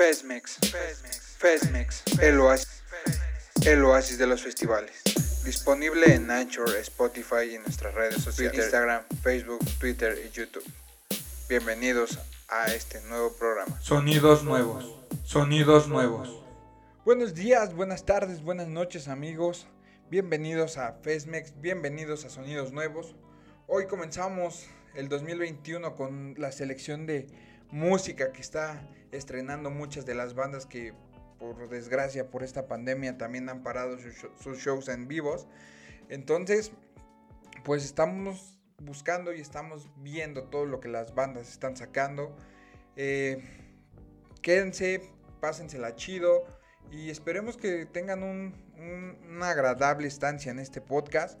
Fesmex, 0.00 0.56
Fesmex, 1.36 2.02
el 2.22 2.40
oasis, 2.40 2.82
el 3.66 3.84
oasis 3.84 4.16
de 4.16 4.26
los 4.26 4.42
festivales. 4.42 5.02
Disponible 5.44 6.14
en 6.14 6.30
Anchor, 6.30 6.74
Spotify 6.76 7.50
y 7.50 7.56
en 7.56 7.62
nuestras 7.64 7.92
redes 7.92 8.22
sociales, 8.22 8.56
Instagram, 8.56 9.04
Facebook, 9.22 9.58
Twitter 9.78 10.16
y 10.26 10.30
YouTube. 10.30 10.64
Bienvenidos 11.50 12.18
a 12.48 12.72
este 12.72 13.02
nuevo 13.10 13.34
programa. 13.34 13.78
Sonidos 13.82 14.42
nuevos, 14.42 14.90
sonidos 15.22 15.86
nuevos. 15.86 16.42
Buenos 17.04 17.34
días, 17.34 17.74
buenas 17.74 18.06
tardes, 18.06 18.40
buenas 18.42 18.68
noches 18.68 19.06
amigos. 19.06 19.66
Bienvenidos 20.10 20.78
a 20.78 20.94
Fesmex, 21.02 21.60
bienvenidos 21.60 22.24
a 22.24 22.30
Sonidos 22.30 22.72
Nuevos. 22.72 23.16
Hoy 23.66 23.86
comenzamos 23.86 24.64
el 24.94 25.10
2021 25.10 25.94
con 25.94 26.36
la 26.38 26.52
selección 26.52 27.04
de 27.04 27.26
música 27.70 28.32
que 28.32 28.40
está 28.40 28.82
estrenando 29.12 29.70
muchas 29.70 30.06
de 30.06 30.14
las 30.14 30.34
bandas 30.34 30.66
que 30.66 30.94
por 31.38 31.68
desgracia 31.68 32.30
por 32.30 32.42
esta 32.42 32.68
pandemia 32.68 33.16
también 33.16 33.48
han 33.48 33.62
parado 33.62 33.96
sus, 33.98 34.58
shows 34.58 34.88
en 34.88 35.08
vivos. 35.08 35.46
Entonces, 36.08 36.72
pues 37.64 37.84
estamos 37.84 38.58
buscando 38.78 39.32
y 39.32 39.40
estamos 39.40 39.88
viendo 39.96 40.44
todo 40.44 40.66
lo 40.66 40.80
que 40.80 40.88
las 40.88 41.14
bandas 41.14 41.48
están 41.48 41.76
sacando. 41.76 42.36
Eh, 42.96 43.42
quédense, 44.42 45.10
pásensela 45.40 45.96
chido 45.96 46.44
y 46.90 47.10
esperemos 47.10 47.56
que 47.56 47.86
tengan 47.86 48.22
una 48.22 49.50
agradable 49.50 50.08
estancia 50.08 50.50
en 50.50 50.58
este 50.58 50.80
podcast. 50.80 51.40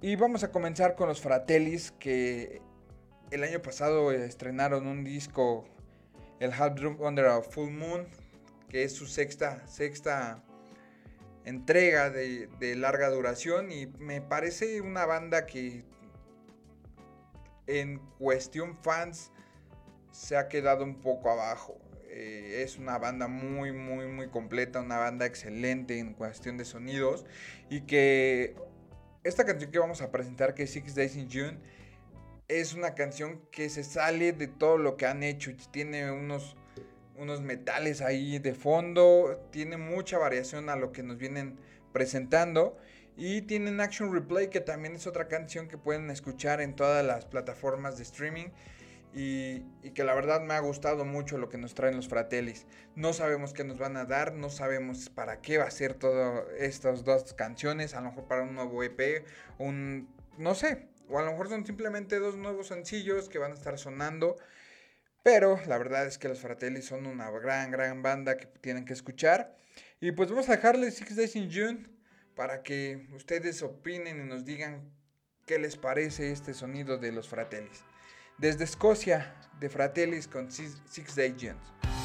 Y 0.00 0.16
vamos 0.16 0.44
a 0.44 0.50
comenzar 0.50 0.96
con 0.96 1.08
los 1.08 1.20
Fratellis 1.20 1.92
que 1.92 2.60
el 3.30 3.42
año 3.42 3.62
pasado 3.62 4.12
estrenaron 4.12 4.86
un 4.86 5.04
disco, 5.04 5.64
el 6.44 6.52
Half 6.52 6.74
Drum 6.74 7.00
Under 7.00 7.26
a 7.26 7.40
Full 7.40 7.70
Moon, 7.70 8.06
que 8.68 8.84
es 8.84 8.94
su 8.94 9.06
sexta, 9.06 9.66
sexta 9.66 10.44
entrega 11.44 12.10
de, 12.10 12.76
larga 12.76 13.08
duración 13.08 13.72
y 13.72 13.86
me 13.98 14.20
parece 14.20 14.80
una 14.82 15.06
banda 15.06 15.46
que 15.46 15.84
en 17.66 17.98
cuestión 18.18 18.76
fans 18.76 19.30
se 20.10 20.36
ha 20.36 20.48
quedado 20.48 20.84
un 20.84 21.00
poco 21.00 21.30
abajo. 21.30 21.78
Eh, 22.08 22.62
es 22.62 22.78
una 22.78 22.98
banda 22.98 23.26
muy, 23.26 23.72
muy, 23.72 24.06
muy 24.06 24.28
completa, 24.28 24.80
una 24.80 24.98
banda 24.98 25.26
excelente 25.26 25.98
en 25.98 26.12
cuestión 26.12 26.58
de 26.58 26.66
sonidos 26.66 27.24
y 27.70 27.82
que 27.82 28.54
esta 29.24 29.44
canción 29.46 29.70
que 29.70 29.78
vamos 29.78 30.02
a 30.02 30.12
presentar, 30.12 30.54
que 30.54 30.64
es 30.64 30.70
Six 30.70 30.94
Days 30.94 31.16
in 31.16 31.28
June, 31.30 31.58
es 32.48 32.74
una 32.74 32.94
canción 32.94 33.40
que 33.50 33.70
se 33.70 33.84
sale 33.84 34.32
de 34.32 34.48
todo 34.48 34.76
lo 34.78 34.96
que 34.96 35.06
han 35.06 35.22
hecho. 35.22 35.52
Tiene 35.70 36.10
unos, 36.10 36.56
unos 37.16 37.40
metales 37.40 38.00
ahí 38.00 38.38
de 38.38 38.54
fondo, 38.54 39.48
tiene 39.50 39.76
mucha 39.76 40.18
variación 40.18 40.68
a 40.68 40.76
lo 40.76 40.92
que 40.92 41.02
nos 41.02 41.18
vienen 41.18 41.58
presentando. 41.92 42.76
Y 43.16 43.42
tienen 43.42 43.80
Action 43.80 44.12
Replay, 44.12 44.50
que 44.50 44.60
también 44.60 44.96
es 44.96 45.06
otra 45.06 45.28
canción 45.28 45.68
que 45.68 45.78
pueden 45.78 46.10
escuchar 46.10 46.60
en 46.60 46.74
todas 46.74 47.04
las 47.04 47.24
plataformas 47.24 47.96
de 47.96 48.02
streaming. 48.02 48.48
Y, 49.16 49.62
y, 49.84 49.92
que 49.94 50.02
la 50.02 50.12
verdad 50.12 50.40
me 50.40 50.54
ha 50.54 50.58
gustado 50.58 51.04
mucho 51.04 51.38
lo 51.38 51.48
que 51.48 51.56
nos 51.56 51.74
traen 51.74 51.94
los 51.94 52.08
Fratellis. 52.08 52.66
No 52.96 53.12
sabemos 53.12 53.52
qué 53.52 53.62
nos 53.62 53.78
van 53.78 53.96
a 53.96 54.06
dar, 54.06 54.34
no 54.34 54.50
sabemos 54.50 55.08
para 55.08 55.40
qué 55.40 55.58
va 55.58 55.66
a 55.66 55.70
ser 55.70 55.94
todas 55.94 56.44
estas 56.58 57.04
dos 57.04 57.32
canciones, 57.32 57.94
a 57.94 58.00
lo 58.00 58.08
mejor 58.08 58.24
para 58.24 58.42
un 58.42 58.56
nuevo 58.56 58.82
EP, 58.82 59.24
un... 59.58 60.08
no 60.36 60.56
sé, 60.56 60.88
o 61.08 61.18
a 61.18 61.22
lo 61.22 61.32
mejor 61.32 61.48
son 61.48 61.66
simplemente 61.66 62.18
dos 62.18 62.36
nuevos 62.36 62.68
sencillos 62.68 63.28
que 63.28 63.38
van 63.38 63.52
a 63.52 63.54
estar 63.54 63.78
sonando. 63.78 64.36
Pero 65.22 65.58
la 65.66 65.78
verdad 65.78 66.06
es 66.06 66.18
que 66.18 66.28
los 66.28 66.40
Fratelli 66.40 66.82
son 66.82 67.06
una 67.06 67.30
gran, 67.30 67.70
gran 67.70 68.02
banda 68.02 68.36
que 68.36 68.46
tienen 68.46 68.84
que 68.84 68.92
escuchar. 68.92 69.56
Y 70.00 70.12
pues 70.12 70.30
vamos 70.30 70.48
a 70.48 70.56
dejarle 70.56 70.90
Six 70.90 71.16
Days 71.16 71.36
in 71.36 71.50
June 71.50 71.86
para 72.34 72.62
que 72.62 73.08
ustedes 73.14 73.62
opinen 73.62 74.20
y 74.20 74.28
nos 74.28 74.44
digan 74.44 74.92
qué 75.46 75.58
les 75.58 75.76
parece 75.76 76.30
este 76.30 76.52
sonido 76.52 76.98
de 76.98 77.12
los 77.12 77.28
Fratellis. 77.28 77.84
Desde 78.36 78.64
Escocia, 78.64 79.34
de 79.60 79.70
Fratellis 79.70 80.28
con 80.28 80.50
Six 80.50 81.16
Days 81.16 81.34
June. 81.40 82.03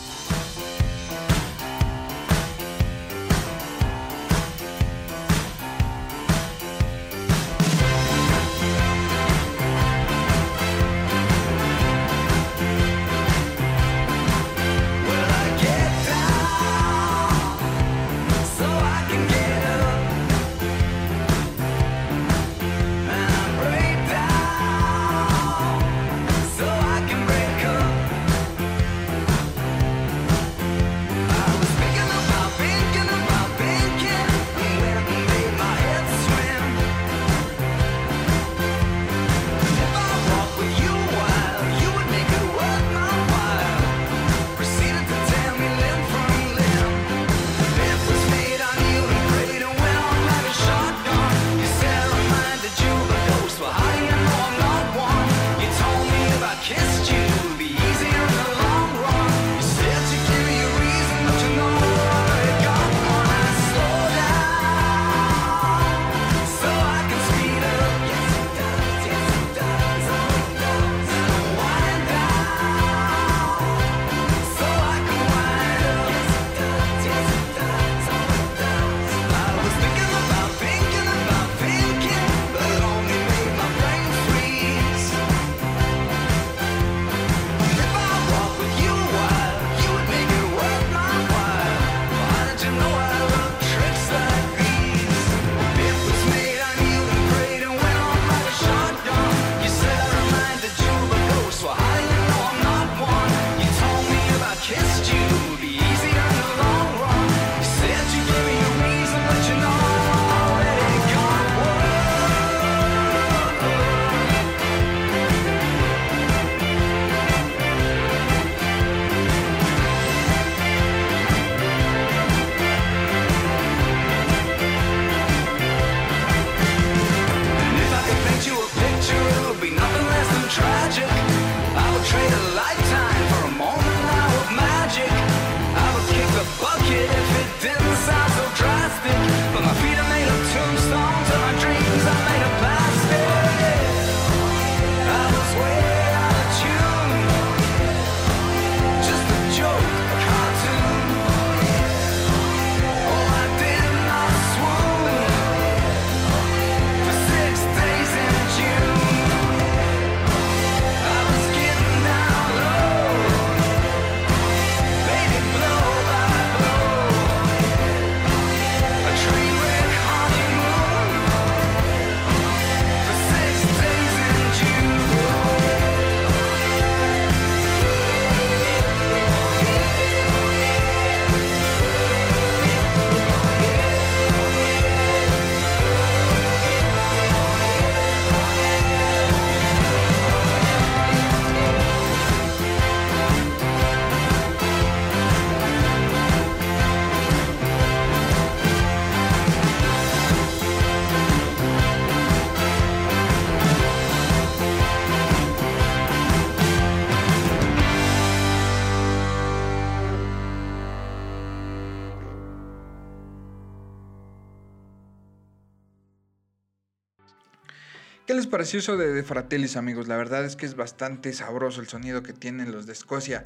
¿Qué 218.49 218.53
les 218.53 218.61
pareció 218.61 218.79
eso 218.79 218.97
de, 218.97 219.13
de 219.13 219.21
Fratellis, 219.21 219.77
amigos? 219.77 220.07
La 220.07 220.17
verdad 220.17 220.43
es 220.43 220.55
que 220.55 220.65
es 220.65 220.75
bastante 220.75 221.33
sabroso 221.33 221.81
el 221.81 221.87
sonido 221.87 222.23
que 222.23 222.33
tienen 222.33 222.71
los 222.71 222.87
de 222.87 222.93
Escocia. 222.93 223.43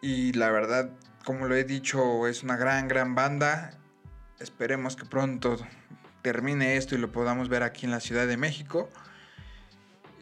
Y 0.00 0.32
la 0.32 0.50
verdad, 0.50 0.88
como 1.26 1.46
lo 1.46 1.54
he 1.54 1.64
dicho, 1.64 2.26
es 2.26 2.42
una 2.42 2.56
gran, 2.56 2.88
gran 2.88 3.14
banda. 3.14 3.78
Esperemos 4.40 4.96
que 4.96 5.04
pronto 5.04 5.58
termine 6.22 6.78
esto 6.78 6.94
y 6.94 6.98
lo 6.98 7.12
podamos 7.12 7.50
ver 7.50 7.62
aquí 7.62 7.84
en 7.84 7.90
la 7.90 8.00
Ciudad 8.00 8.26
de 8.26 8.38
México. 8.38 8.88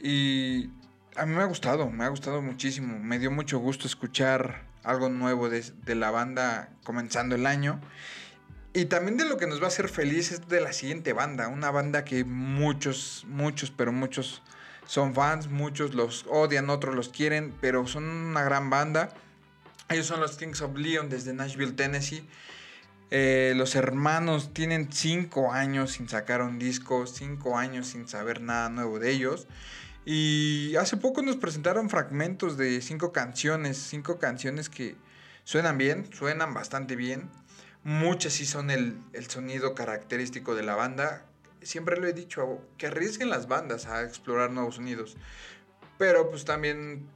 Y 0.02 0.70
a 1.14 1.24
mí 1.24 1.36
me 1.36 1.42
ha 1.42 1.46
gustado, 1.46 1.88
me 1.90 2.02
ha 2.02 2.08
gustado 2.08 2.42
muchísimo. 2.42 2.98
Me 2.98 3.20
dio 3.20 3.30
mucho 3.30 3.60
gusto 3.60 3.86
escuchar 3.86 4.64
algo 4.82 5.10
nuevo 5.10 5.48
de, 5.48 5.62
de, 5.84 5.94
la 5.94 6.10
banda 6.10 6.70
comenzando 6.82 7.36
el 7.36 7.46
año. 7.46 7.80
Y 8.72 8.84
también 8.84 9.16
de 9.16 9.24
lo 9.24 9.36
que 9.36 9.48
nos 9.48 9.60
va 9.60 9.64
a 9.64 9.68
hacer 9.68 9.88
feliz 9.88 10.30
es 10.30 10.48
de 10.48 10.60
la 10.60 10.72
siguiente 10.72 11.12
banda. 11.12 11.48
Una 11.48 11.70
banda 11.72 12.04
que 12.04 12.24
muchos, 12.24 13.24
muchos, 13.26 13.72
pero 13.72 13.90
muchos 13.90 14.42
son 14.86 15.12
fans. 15.14 15.48
Muchos 15.48 15.94
los 15.94 16.24
odian, 16.28 16.70
otros 16.70 16.94
los 16.94 17.08
quieren, 17.08 17.52
pero 17.60 17.86
son 17.86 18.04
una 18.04 18.44
gran 18.44 18.70
banda. 18.70 19.08
Ellos 19.88 20.06
son 20.06 20.20
los 20.20 20.36
Kings 20.36 20.60
of 20.62 20.76
Leon 20.76 21.08
desde 21.08 21.32
Nashville, 21.32 21.72
Tennessee. 21.72 22.24
Eh, 23.10 23.54
los 23.56 23.74
hermanos 23.74 24.54
tienen 24.54 24.92
cinco 24.92 25.52
años 25.52 25.92
sin 25.92 26.08
sacar 26.08 26.42
un 26.42 26.60
disco, 26.60 27.08
cinco 27.08 27.58
años 27.58 27.88
sin 27.88 28.06
saber 28.06 28.40
nada 28.40 28.68
nuevo 28.68 29.00
de 29.00 29.10
ellos. 29.10 29.48
Y 30.04 30.76
hace 30.76 30.96
poco 30.96 31.22
nos 31.22 31.36
presentaron 31.36 31.90
fragmentos 31.90 32.56
de 32.56 32.80
cinco 32.82 33.12
canciones, 33.12 33.78
cinco 33.78 34.20
canciones 34.20 34.68
que 34.68 34.96
suenan 35.42 35.76
bien, 35.76 36.08
suenan 36.12 36.54
bastante 36.54 36.94
bien. 36.94 37.28
Muchas 37.82 38.34
sí 38.34 38.46
son 38.46 38.70
el, 38.70 39.00
el 39.12 39.28
sonido 39.28 39.74
característico 39.74 40.54
de 40.54 40.62
la 40.62 40.74
banda. 40.74 41.26
Siempre 41.62 41.96
lo 41.96 42.06
he 42.06 42.12
dicho, 42.12 42.60
que 42.76 42.86
arriesguen 42.88 43.30
las 43.30 43.48
bandas 43.48 43.86
a 43.86 44.02
explorar 44.02 44.50
nuevos 44.50 44.76
sonidos. 44.76 45.16
Pero 45.98 46.30
pues 46.30 46.44
también 46.44 47.08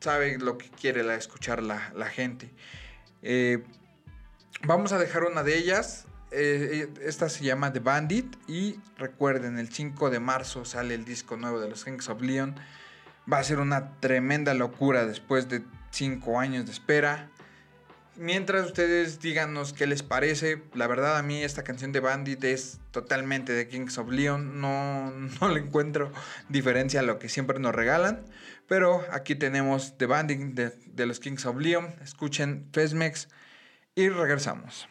sabe 0.00 0.38
lo 0.38 0.58
que 0.58 0.68
quiere 0.68 1.02
la, 1.02 1.14
escuchar 1.14 1.62
la, 1.62 1.92
la 1.94 2.06
gente. 2.06 2.50
Eh, 3.22 3.64
vamos 4.66 4.92
a 4.92 4.98
dejar 4.98 5.24
una 5.24 5.42
de 5.42 5.56
ellas. 5.56 6.06
Eh, 6.30 6.92
esta 7.02 7.28
se 7.30 7.42
llama 7.42 7.72
The 7.72 7.80
Bandit. 7.80 8.36
Y 8.46 8.78
recuerden, 8.98 9.58
el 9.58 9.72
5 9.72 10.10
de 10.10 10.20
marzo 10.20 10.64
sale 10.66 10.94
el 10.94 11.04
disco 11.04 11.36
nuevo 11.36 11.60
de 11.60 11.70
los 11.70 11.84
Kings 11.84 12.08
of 12.10 12.20
Leon. 12.20 12.54
Va 13.30 13.38
a 13.38 13.44
ser 13.44 13.58
una 13.58 13.98
tremenda 14.00 14.52
locura 14.52 15.06
después 15.06 15.48
de 15.48 15.62
5 15.90 16.38
años 16.38 16.66
de 16.66 16.72
espera. 16.72 17.30
Mientras 18.16 18.66
ustedes 18.66 19.20
díganos 19.20 19.72
qué 19.72 19.88
les 19.88 20.04
parece, 20.04 20.62
la 20.72 20.86
verdad 20.86 21.18
a 21.18 21.22
mí 21.22 21.42
esta 21.42 21.64
canción 21.64 21.90
de 21.90 21.98
Bandit 21.98 22.44
es 22.44 22.78
totalmente 22.92 23.52
de 23.52 23.66
Kings 23.66 23.98
of 23.98 24.08
Leon, 24.08 24.60
no, 24.60 25.10
no 25.40 25.48
le 25.48 25.60
encuentro 25.60 26.12
diferencia 26.48 27.00
a 27.00 27.02
lo 27.02 27.18
que 27.18 27.28
siempre 27.28 27.58
nos 27.58 27.74
regalan, 27.74 28.24
pero 28.68 29.04
aquí 29.10 29.34
tenemos 29.34 29.98
The 29.98 30.06
Bandit 30.06 30.40
de, 30.54 30.70
de 30.70 31.06
los 31.06 31.18
Kings 31.18 31.44
of 31.44 31.56
Leon, 31.58 31.92
escuchen 32.02 32.68
Fesmex 32.72 33.28
y 33.96 34.08
regresamos. 34.08 34.88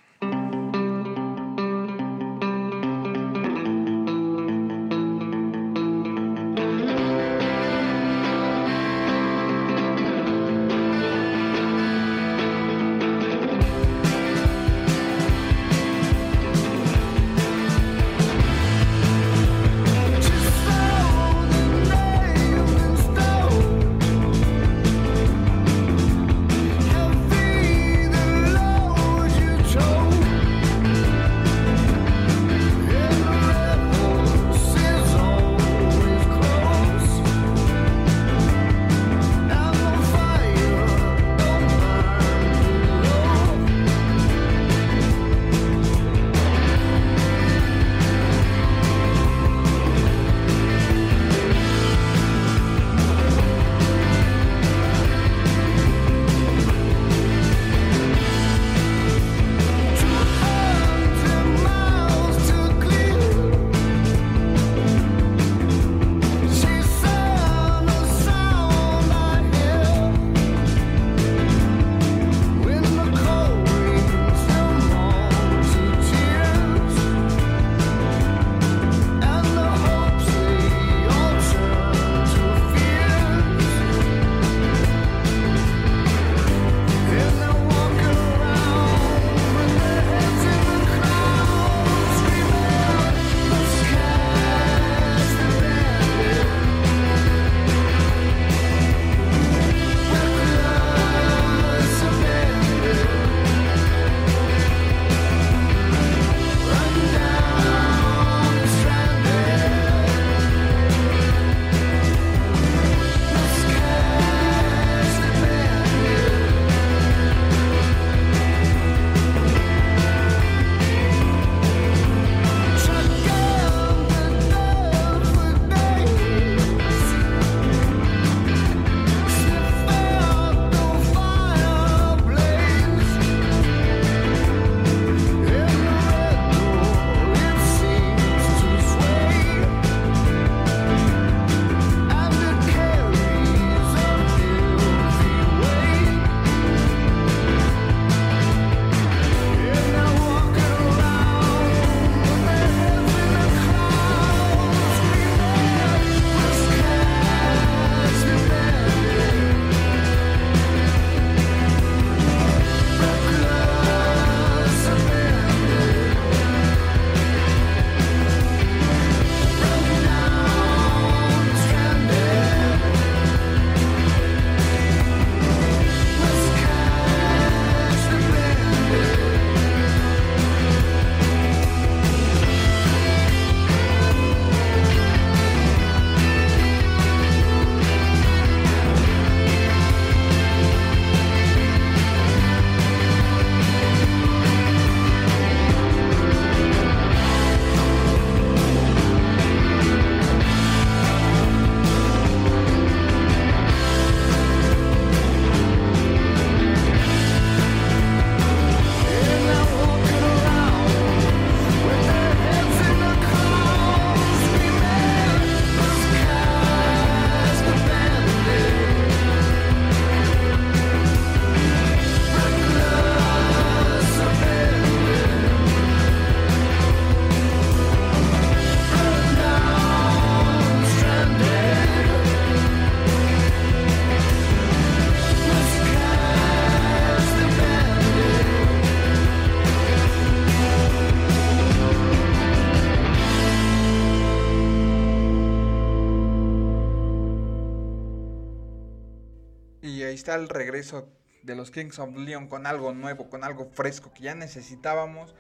El 250.36 250.50
regreso 250.50 251.08
de 251.44 251.56
los 251.56 251.72
Kings 251.72 252.00
of 252.00 252.16
Leon 252.16 252.48
con 252.48 252.66
algo 252.66 252.94
nuevo, 252.94 253.30
con 253.30 253.44
algo 253.44 253.70
fresco 253.72 254.14
que 254.14 254.24
ya 254.24 254.36
necesitábamos. 254.36 255.36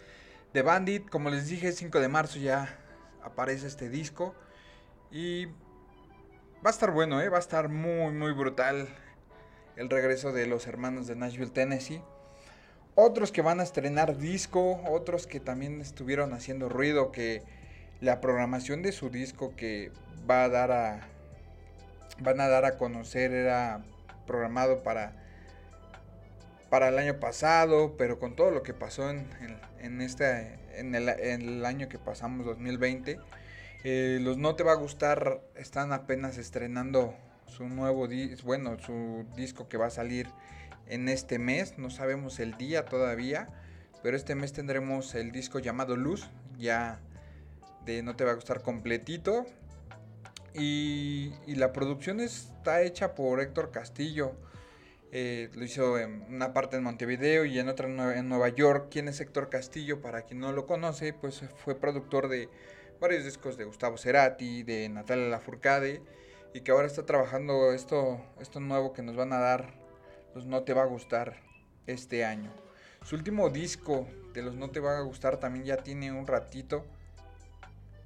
De 0.53 0.62
Bandit, 0.62 1.09
como 1.09 1.29
les 1.29 1.47
dije, 1.47 1.71
5 1.71 2.00
de 2.00 2.07
marzo 2.07 2.39
ya 2.39 2.77
aparece 3.23 3.67
este 3.67 3.89
disco. 3.89 4.35
Y 5.12 5.45
va 5.45 6.67
a 6.67 6.69
estar 6.69 6.91
bueno, 6.91 7.21
¿eh? 7.21 7.29
va 7.29 7.38
a 7.38 7.41
estar 7.41 7.69
muy, 7.69 8.12
muy 8.12 8.33
brutal 8.33 8.88
el 9.75 9.89
regreso 9.89 10.31
de 10.31 10.45
los 10.45 10.67
hermanos 10.67 11.07
de 11.07 11.15
Nashville, 11.15 11.51
Tennessee. 11.51 12.01
Otros 12.95 13.31
que 13.31 13.41
van 13.41 13.59
a 13.59 13.63
estrenar 13.63 14.17
disco, 14.17 14.81
otros 14.88 15.25
que 15.25 15.39
también 15.39 15.81
estuvieron 15.81 16.33
haciendo 16.33 16.69
ruido, 16.69 17.12
que 17.12 17.41
la 18.01 18.21
programación 18.21 18.83
de 18.83 18.91
su 18.91 19.09
disco 19.09 19.55
que 19.55 19.91
va 20.29 20.43
a 20.43 20.50
dar 20.50 20.71
a 20.71 21.07
van 22.19 22.39
a 22.39 22.47
dar 22.47 22.65
a 22.65 22.77
conocer 22.77 23.31
era 23.31 23.83
programado 24.25 24.83
para 24.83 25.23
para 26.73 26.89
el 26.89 26.97
año 26.97 27.19
pasado, 27.19 27.93
pero 27.99 28.17
con 28.17 28.35
todo 28.35 28.49
lo 28.49 28.63
que 28.63 28.73
pasó 28.73 29.11
en, 29.11 29.27
en, 29.79 30.01
este, 30.01 30.57
en, 30.73 30.95
el, 30.95 31.63
año 31.65 31.87
que 31.87 31.99
pasamos, 31.99 32.47
2020, 32.47 33.19
eh, 33.83 34.17
los 34.19 34.39
No 34.39 34.55
Te 34.55 34.63
Va 34.63 34.71
a 34.71 34.75
Gustar 34.77 35.39
están 35.53 35.93
apenas 35.93 36.39
estrenando 36.39 37.13
su 37.45 37.69
nuevo 37.69 38.07
disco, 38.07 38.47
bueno, 38.47 38.79
su 38.79 39.23
disco 39.35 39.69
que 39.69 39.77
va 39.77 39.85
a 39.85 39.89
salir 39.91 40.27
en 40.87 41.09
este 41.09 41.37
mes, 41.37 41.77
no 41.77 41.91
sabemos 41.91 42.39
el 42.39 42.57
día 42.57 42.85
todavía, 42.85 43.49
pero 44.01 44.17
este 44.17 44.33
mes 44.33 44.51
tendremos 44.51 45.13
el 45.13 45.31
disco 45.31 45.59
llamado 45.59 45.95
Luz, 45.95 46.27
ya 46.57 46.99
de 47.85 48.01
No 48.01 48.15
Te 48.15 48.23
Va 48.23 48.31
a 48.31 48.33
Gustar 48.33 48.63
completito. 48.63 49.45
Y, 50.53 51.33
la 51.48 51.74
producción 51.74 52.19
está 52.19 52.81
hecha 52.81 53.15
por 53.15 53.39
Héctor 53.41 53.72
Castillo. 53.72 54.33
Eh, 55.12 55.50
lo 55.53 55.63
hizo 55.63 56.00
en 56.00 56.24
una 56.29 56.53
parte 56.53 56.77
en 56.77 56.83
Montevideo 56.83 57.45
y 57.45 57.60
en 57.60 57.69
otra 57.69 57.88
en 57.88 58.29
Nueva 58.29 58.50
York. 58.50 58.88
¿Quién 58.89 59.07
es 59.07 59.19
Héctor 59.19 59.50
Castillo? 59.50 60.01
Para 60.01 60.24
quien 60.24 60.39
no 60.39 60.51
lo 60.51 60.65
conoce, 60.65 61.13
pues 61.13 61.43
fue 61.63 61.75
productor 61.75 62.29
de 62.29 62.50
varios 63.00 63.24
discos 63.25 63.57
de 63.57 63.65
Gustavo 63.65 63.98
Cerati, 63.98 64.63
de 64.63 64.89
Natalia 64.89 65.27
Lafourcade 65.27 66.01
y 66.53 66.62
que 66.62 66.72
ahora 66.72 66.88
está 66.88 67.05
trabajando 67.05 67.74
esto, 67.74 68.22
esto 68.39 68.60
nuevo 68.60 68.93
que 68.93 69.01
nos 69.01 69.15
van 69.15 69.33
a 69.33 69.39
dar 69.39 69.74
los 70.36 70.45
No 70.45 70.63
Te 70.63 70.74
Va 70.74 70.83
a 70.83 70.86
Gustar 70.86 71.41
este 71.88 72.25
año. 72.25 72.51
Su 73.03 73.15
último 73.15 73.50
disco 73.50 74.07
de 74.33 74.43
los 74.43 74.55
No 74.55 74.69
Te 74.69 74.79
Va 74.79 74.98
a 74.98 75.01
Gustar 75.01 75.38
también 75.38 75.65
ya 75.65 75.77
tiene 75.77 76.12
un 76.12 76.27
ratito. 76.27 76.86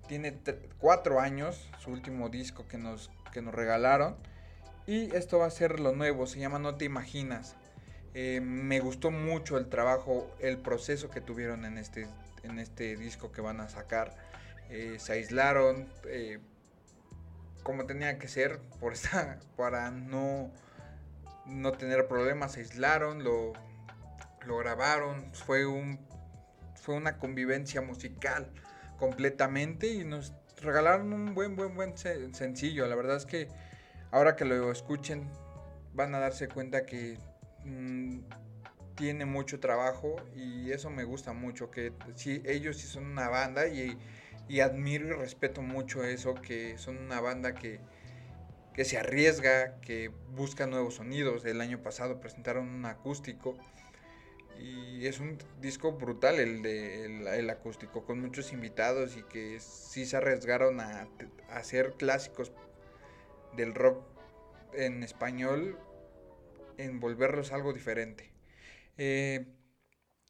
Tiene 0.08 0.38
cuatro 0.80 1.20
años, 1.20 1.70
su 1.80 1.92
último 1.92 2.30
disco 2.30 2.68
que 2.68 2.78
nos, 2.78 3.12
que 3.32 3.42
nos 3.42 3.54
regalaron. 3.54 4.16
Y 4.86 5.14
esto 5.16 5.40
va 5.40 5.48
a 5.48 5.52
ser 5.52 5.80
lo 5.80 5.94
nuevo, 5.94 6.28
se 6.28 6.40
llama 6.40 6.60
No 6.60 6.76
Te 6.76 6.86
Imaginas. 6.86 7.56
Eh, 8.14 8.40
me 8.42 8.80
gustó 8.80 9.12
mucho 9.12 9.58
el 9.58 9.68
trabajo, 9.68 10.32
el 10.40 10.58
proceso 10.58 11.10
que 11.10 11.22
tuvieron 11.22 11.66
en 11.66 11.78
este, 11.78 12.08
en 12.44 12.58
este 12.58 12.96
disco 12.96 13.32
que 13.32 13.42
van 13.42 13.60
a 13.60 13.70
sacar. 13.70 14.16
Eh, 14.70 14.98
se 15.00 15.14
aislaron 15.14 15.88
eh, 16.06 16.40
como 17.64 17.86
tenía 17.86 18.18
que 18.18 18.28
ser 18.28 18.60
por 18.80 18.94
esta, 18.94 19.40
para 19.56 19.92
no 19.92 20.52
no 21.48 21.72
tener 21.72 22.08
problemas, 22.08 22.54
se 22.54 22.62
aislaron, 22.62 23.24
lo, 23.24 23.54
lo 24.46 24.58
grabaron, 24.58 25.34
fue, 25.34 25.66
un, 25.66 26.00
fue 26.76 26.96
una 26.96 27.18
convivencia 27.18 27.82
musical 27.82 28.52
completamente 28.98 29.88
y 29.88 30.04
nos 30.04 30.34
regalaron 30.62 31.14
un 31.14 31.34
buen, 31.34 31.56
buen, 31.56 31.76
buen 31.76 31.98
sencillo. 31.98 32.88
La 32.88 32.96
verdad 32.96 33.18
es 33.18 33.26
que 33.26 33.48
ahora 34.12 34.36
que 34.36 34.46
lo 34.46 34.72
escuchen 34.72 35.30
van 35.94 36.14
a 36.16 36.20
darse 36.20 36.48
cuenta 36.48 36.86
que 36.86 37.18
mm, 37.64 38.20
tiene 38.96 39.26
mucho 39.26 39.60
trabajo 39.60 40.16
y 40.36 40.72
eso 40.72 40.90
me 40.90 41.04
gusta 41.04 41.34
mucho, 41.34 41.70
que 41.72 41.94
sí, 42.16 42.42
ellos 42.46 42.78
sí 42.78 42.88
son 42.88 43.06
una 43.06 43.30
banda 43.30 43.68
y, 43.68 43.98
y 44.48 44.60
admiro 44.60 45.08
y 45.08 45.12
respeto 45.12 45.62
mucho 45.62 46.04
eso, 46.04 46.34
que 46.36 46.78
son 46.78 46.98
una 46.98 47.22
banda 47.22 47.54
que 47.54 47.80
que 48.78 48.86
se 48.86 49.00
arriesga, 49.00 49.82
que 49.82 50.12
busca 50.36 50.68
nuevos 50.68 50.98
sonidos. 50.98 51.44
El 51.46 51.62
año 51.62 51.82
pasado 51.82 52.20
presentaron 52.20 52.70
un 52.70 52.86
acústico 52.86 53.58
y 54.60 55.06
es 55.06 55.20
un 55.20 55.38
disco 55.62 55.94
brutal 55.94 56.40
el 56.40 56.62
de 56.62 57.06
el, 57.06 57.50
acústico 57.50 58.06
con 58.06 58.20
muchos 58.20 58.52
invitados 58.52 59.18
y 59.18 59.24
que 59.24 59.60
sí 59.60 60.06
se 60.06 60.18
arriesgaron 60.18 60.80
a, 60.80 61.08
hacer 61.50 61.94
clásicos 61.94 62.52
del 63.56 63.74
rock 63.74 64.04
en 64.74 65.04
español 65.04 65.78
en 66.78 67.00
volverlos 67.00 67.52
algo 67.52 67.74
diferente. 67.74 68.32
Eh, 68.98 69.46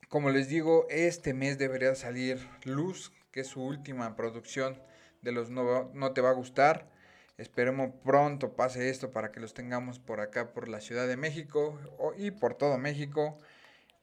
como 0.09 0.29
les 0.29 0.47
digo, 0.47 0.87
este 0.89 1.33
mes 1.33 1.57
debería 1.57 1.93
salir 1.95 2.39
Luz, 2.63 3.11
que 3.31 3.41
es 3.41 3.47
su 3.47 3.61
última 3.61 4.15
producción 4.15 4.81
de 5.21 5.31
los 5.31 5.49
No, 5.49 5.91
no 5.93 6.13
Te 6.13 6.21
Va 6.21 6.29
a 6.29 6.33
Gustar. 6.33 6.89
Esperemos 7.37 7.91
pronto 8.03 8.55
pase 8.55 8.89
esto 8.89 9.11
para 9.11 9.31
que 9.31 9.39
los 9.39 9.53
tengamos 9.53 9.99
por 9.99 10.21
acá, 10.21 10.53
por 10.53 10.69
la 10.69 10.79
Ciudad 10.81 11.07
de 11.07 11.17
México 11.17 11.79
y 12.17 12.31
por 12.31 12.55
todo 12.55 12.77
México. 12.77 13.37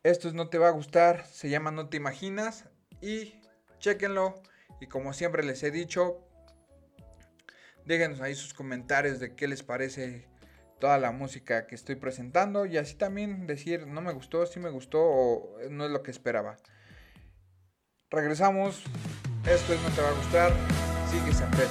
Esto 0.05 0.31
no 0.35 0.51
te 0.51 0.59
va 0.59 0.69
a 0.69 0.73
gustar, 0.73 1.25
se 1.25 1.49
llama 1.49 1.71
No 1.71 1.89
te 1.89 1.97
imaginas 1.97 2.67
y 3.01 3.41
chequenlo. 3.79 4.35
Y 4.79 4.87
como 4.87 5.15
siempre 5.15 5.43
les 5.43 5.63
he 5.63 5.71
dicho, 5.71 6.19
déjenos 7.87 8.21
ahí 8.21 8.35
sus 8.35 8.53
comentarios 8.53 9.19
de 9.19 9.35
qué 9.35 9.49
les 9.49 9.63
parece 9.63 10.29
toda 10.79 10.99
la 10.99 11.11
música 11.11 11.67
que 11.67 11.75
estoy 11.75 11.95
presentando 11.95 12.67
y 12.67 12.77
así 12.77 12.97
también 12.97 13.47
decir 13.47 13.87
no 13.87 14.03
me 14.03 14.13
gustó, 14.13 14.45
si 14.45 14.61
me 14.61 14.69
gustó 14.69 15.01
o 15.03 15.59
no 15.71 15.87
es 15.87 15.91
lo 15.91 16.03
que 16.03 16.11
esperaba. 16.11 16.59
Regresamos, 18.11 18.85
esto 19.49 19.75
no 19.75 19.95
te 19.95 20.03
va 20.03 20.11
a 20.11 20.13
gustar, 20.13 20.53
sigue 21.11 21.33
siempre. 21.33 21.65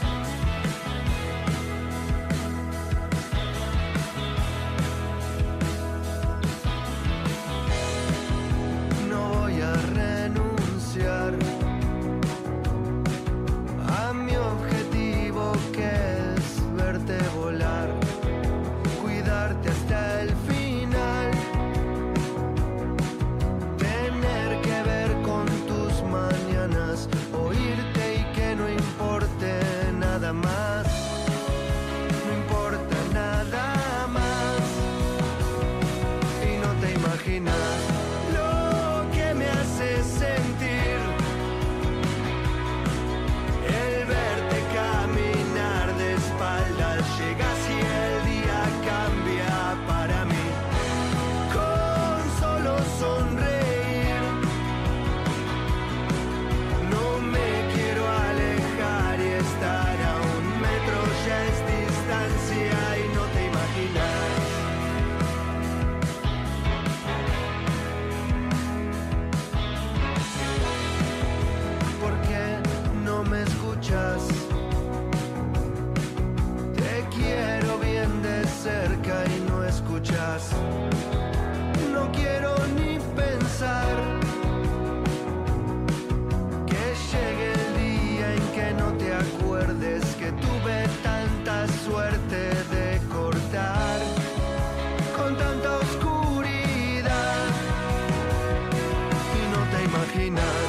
night. 100.34 100.63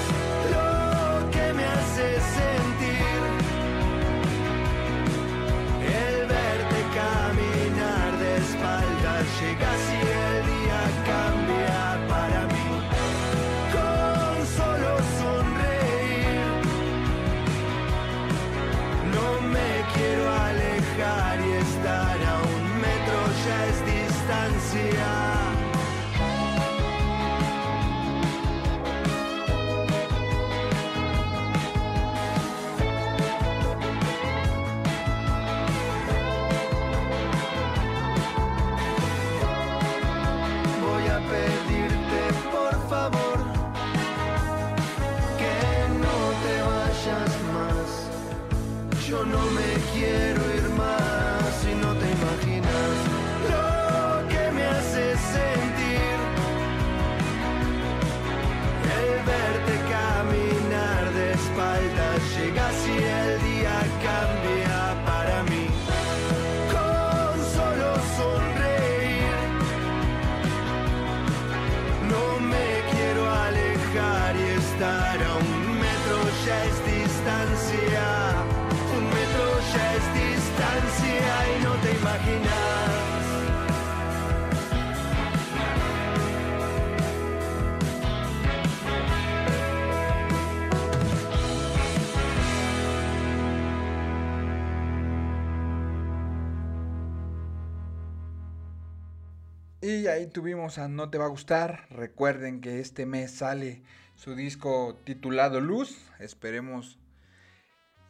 Y 99.86 100.06
ahí 100.06 100.26
tuvimos 100.26 100.78
a 100.78 100.88
No 100.88 101.10
Te 101.10 101.18
Va 101.18 101.26
a 101.26 101.28
Gustar. 101.28 101.86
Recuerden 101.90 102.62
que 102.62 102.80
este 102.80 103.04
mes 103.04 103.32
sale 103.32 103.82
su 104.16 104.34
disco 104.34 104.96
titulado 105.04 105.60
Luz. 105.60 105.98
Esperemos 106.18 106.98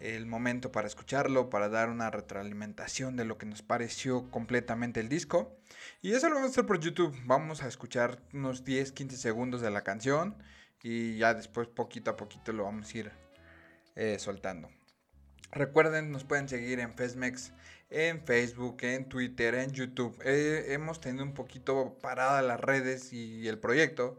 el 0.05 0.27
momento 0.27 0.71
para 0.71 0.87
escucharlo, 0.87 1.49
para 1.49 1.71
dar 1.71 1.89
una 1.89 2.11
retroalimentación 2.11 3.17
de 3.17 3.25
lo 3.25 3.39
que 3.39 3.47
nos 3.47 3.63
pareció 3.63 4.31
completamente 4.31 5.01
el 5.01 5.09
disco. 5.09 5.57
Y 6.03 6.13
eso 6.13 6.29
lo 6.29 6.35
vamos 6.35 6.51
a 6.51 6.53
hacer 6.53 6.67
por 6.67 6.79
YouTube. 6.79 7.17
Vamos 7.25 7.63
a 7.63 7.69
escuchar 7.69 8.21
unos 8.35 8.65
10, 8.65 8.93
15 8.93 9.17
segundos 9.17 9.63
de 9.63 9.71
la 9.71 9.83
canción 9.83 10.37
y 10.83 11.17
ya 11.17 11.33
después 11.33 11.69
poquito 11.69 12.11
a 12.11 12.17
poquito 12.17 12.53
lo 12.53 12.65
vamos 12.65 12.95
a 12.95 12.99
ir 12.99 13.13
eh, 13.97 14.19
soltando. 14.19 14.69
Recuerden, 15.53 16.11
nos 16.11 16.25
pueden 16.25 16.49
seguir 16.49 16.81
en 16.81 16.95
Fesmex 16.95 17.53
en 17.95 18.21
Facebook, 18.25 18.79
en 18.83 19.09
Twitter, 19.09 19.55
en 19.55 19.71
YouTube. 19.71 20.17
hemos 20.25 21.01
tenido 21.01 21.25
un 21.25 21.35
poquito 21.35 21.97
parada 22.03 22.43
las 22.43 22.61
redes 22.61 23.13
y 23.13 23.47
el 23.47 23.59
proyecto, 23.59 24.19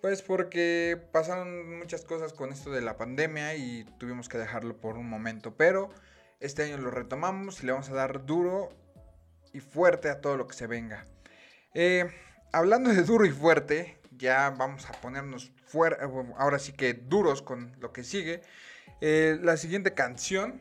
pues 0.00 0.22
porque 0.22 1.00
pasaron 1.12 1.78
muchas 1.78 2.04
cosas 2.04 2.32
con 2.32 2.52
esto 2.52 2.70
de 2.70 2.80
la 2.80 2.96
pandemia 2.96 3.54
y 3.56 3.84
tuvimos 3.98 4.28
que 4.28 4.38
dejarlo 4.38 4.76
por 4.76 4.96
un 4.96 5.08
momento, 5.08 5.54
pero 5.56 5.90
este 6.40 6.62
año 6.62 6.78
lo 6.78 6.90
retomamos 6.90 7.62
y 7.62 7.66
le 7.66 7.72
vamos 7.72 7.90
a 7.90 7.94
dar 7.94 8.24
duro 8.24 8.70
y 9.52 9.60
fuerte 9.60 10.08
a 10.08 10.20
todo 10.20 10.36
lo 10.36 10.46
que 10.46 10.54
se 10.54 10.66
venga. 10.66 11.04
Eh, 11.74 12.10
hablando 12.52 12.90
de 12.90 13.02
duro 13.02 13.26
y 13.26 13.30
fuerte, 13.30 14.00
ya 14.16 14.50
vamos 14.50 14.86
a 14.86 14.92
ponernos 14.92 15.52
fuera, 15.66 15.98
ahora 16.36 16.58
sí 16.58 16.72
que 16.72 16.94
duros 16.94 17.42
con 17.42 17.72
lo 17.80 17.92
que 17.92 18.04
sigue. 18.04 18.42
Eh, 19.00 19.38
la 19.42 19.56
siguiente 19.56 19.94
canción 19.94 20.60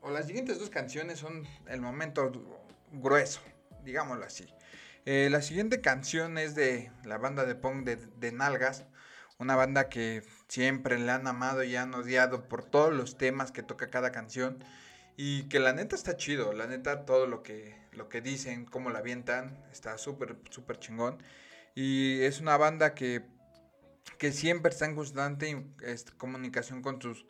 o 0.00 0.10
las 0.10 0.26
siguientes 0.26 0.58
dos 0.58 0.70
canciones 0.70 1.18
son 1.18 1.46
el 1.66 1.80
momento 1.80 2.32
grueso, 2.92 3.40
digámoslo 3.84 4.24
así. 4.24 4.46
Eh, 5.10 5.30
la 5.30 5.40
siguiente 5.40 5.80
canción 5.80 6.36
es 6.36 6.54
de 6.54 6.92
la 7.02 7.16
banda 7.16 7.46
de 7.46 7.54
punk 7.54 7.86
de, 7.86 8.30
Nalgas, 8.30 8.84
una 9.38 9.56
banda 9.56 9.88
que 9.88 10.22
siempre 10.48 10.98
le 10.98 11.10
han 11.10 11.26
amado 11.26 11.64
y 11.64 11.76
han 11.76 11.94
odiado 11.94 12.46
por 12.46 12.62
todos 12.62 12.92
los 12.92 13.16
temas 13.16 13.50
que 13.50 13.62
toca 13.62 13.88
cada 13.88 14.12
canción. 14.12 14.62
Y 15.16 15.44
que 15.44 15.60
la 15.60 15.72
neta 15.72 15.96
está 15.96 16.18
chido, 16.18 16.52
la 16.52 16.66
neta 16.66 17.06
todo 17.06 17.26
lo 17.26 17.42
que, 17.42 17.74
lo 17.92 18.10
que 18.10 18.20
dicen, 18.20 18.66
cómo 18.66 18.90
la 18.90 18.98
avientan, 18.98 19.56
está 19.72 19.96
súper, 19.96 20.36
súper 20.50 20.78
chingón. 20.78 21.16
Y 21.74 22.20
es 22.20 22.42
una 22.42 22.58
banda 22.58 22.94
que, 22.94 23.22
que 24.18 24.30
siempre 24.30 24.72
está 24.72 24.84
en 24.84 24.94
constante 24.94 25.64
este, 25.84 26.12
comunicación 26.18 26.82
con 26.82 27.00
sus 27.00 27.24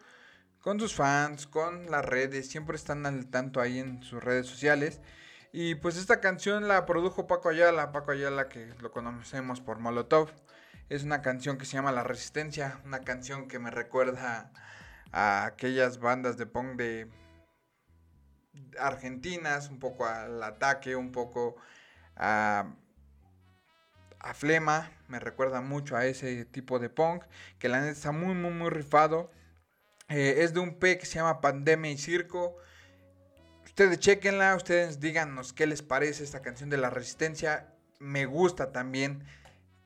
con 0.62 0.80
sus 0.80 0.94
fans, 0.96 1.46
con 1.46 1.92
las 1.92 2.04
redes, 2.04 2.48
siempre 2.50 2.76
están 2.76 3.06
al 3.06 3.26
tanto 3.30 3.60
ahí 3.60 3.78
en 3.78 4.02
sus 4.02 4.22
redes 4.22 4.48
sociales. 4.48 5.00
Y 5.52 5.76
pues 5.76 5.96
esta 5.96 6.20
canción 6.20 6.68
la 6.68 6.84
produjo 6.84 7.26
Paco 7.26 7.48
Ayala, 7.48 7.90
Paco 7.92 8.12
Ayala 8.12 8.48
que 8.48 8.74
lo 8.80 8.90
conocemos 8.90 9.60
por 9.60 9.78
Molotov. 9.78 10.30
Es 10.88 11.04
una 11.04 11.22
canción 11.22 11.58
que 11.58 11.64
se 11.64 11.72
llama 11.72 11.92
La 11.92 12.02
Resistencia, 12.02 12.80
una 12.84 13.00
canción 13.00 13.48
que 13.48 13.58
me 13.58 13.70
recuerda 13.70 14.52
a 15.12 15.46
aquellas 15.46 15.98
bandas 15.98 16.36
de 16.36 16.46
punk 16.46 16.76
de 16.76 17.10
argentinas, 18.78 19.70
un 19.70 19.78
poco 19.78 20.06
al 20.06 20.42
ataque, 20.42 20.96
un 20.96 21.12
poco 21.12 21.56
a, 22.16 22.74
a 24.18 24.34
Flema, 24.34 24.90
me 25.08 25.20
recuerda 25.20 25.60
mucho 25.60 25.96
a 25.96 26.06
ese 26.06 26.44
tipo 26.44 26.78
de 26.78 26.90
punk, 26.90 27.24
que 27.58 27.68
la 27.68 27.80
neta 27.80 27.92
está 27.92 28.12
muy, 28.12 28.34
muy, 28.34 28.50
muy 28.50 28.70
rifado. 28.70 29.30
Eh, 30.08 30.36
es 30.38 30.54
de 30.54 30.60
un 30.60 30.78
P 30.78 30.98
que 30.98 31.06
se 31.06 31.16
llama 31.16 31.40
Pandemia 31.40 31.90
y 31.90 31.98
Circo. 31.98 32.56
Ustedes 33.78 34.00
chequenla, 34.00 34.56
ustedes 34.56 34.98
díganos 34.98 35.52
qué 35.52 35.64
les 35.68 35.82
parece 35.82 36.24
esta 36.24 36.42
canción 36.42 36.68
de 36.68 36.78
la 36.78 36.90
Resistencia. 36.90 37.72
Me 38.00 38.26
gusta 38.26 38.72
también 38.72 39.22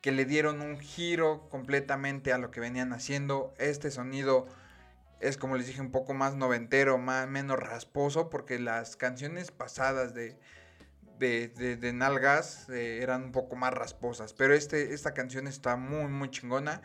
que 0.01 0.13
le 0.13 0.25
dieron 0.25 0.63
un 0.63 0.81
giro 0.81 1.47
completamente 1.51 2.33
a 2.33 2.39
lo 2.39 2.51
que 2.51 2.61
venían 2.61 2.95
haciendo. 2.95 3.53
Este 3.59 3.91
sonido 3.91 4.47
es 5.21 5.37
como 5.37 5.59
les 5.59 5.67
dije 5.67 5.83
un 5.83 5.91
poco 5.91 6.15
más 6.15 6.37
noventero, 6.37 6.97
más, 6.97 7.29
menos 7.29 7.59
rasposo, 7.59 8.31
porque 8.31 8.59
las 8.59 8.97
canciones 8.97 9.51
pasadas 9.51 10.15
de, 10.15 10.39
de, 11.19 11.93
Nalgas 11.93 12.71
eh, 12.71 13.01
eran 13.03 13.25
un 13.25 13.33
poco 13.33 13.57
más 13.57 13.75
rasposas. 13.75 14.33
Pero 14.33 14.55
este, 14.55 14.95
esta 14.95 15.13
canción 15.13 15.47
está 15.47 15.77
muy, 15.77 16.07
muy 16.09 16.31
chingona. 16.31 16.81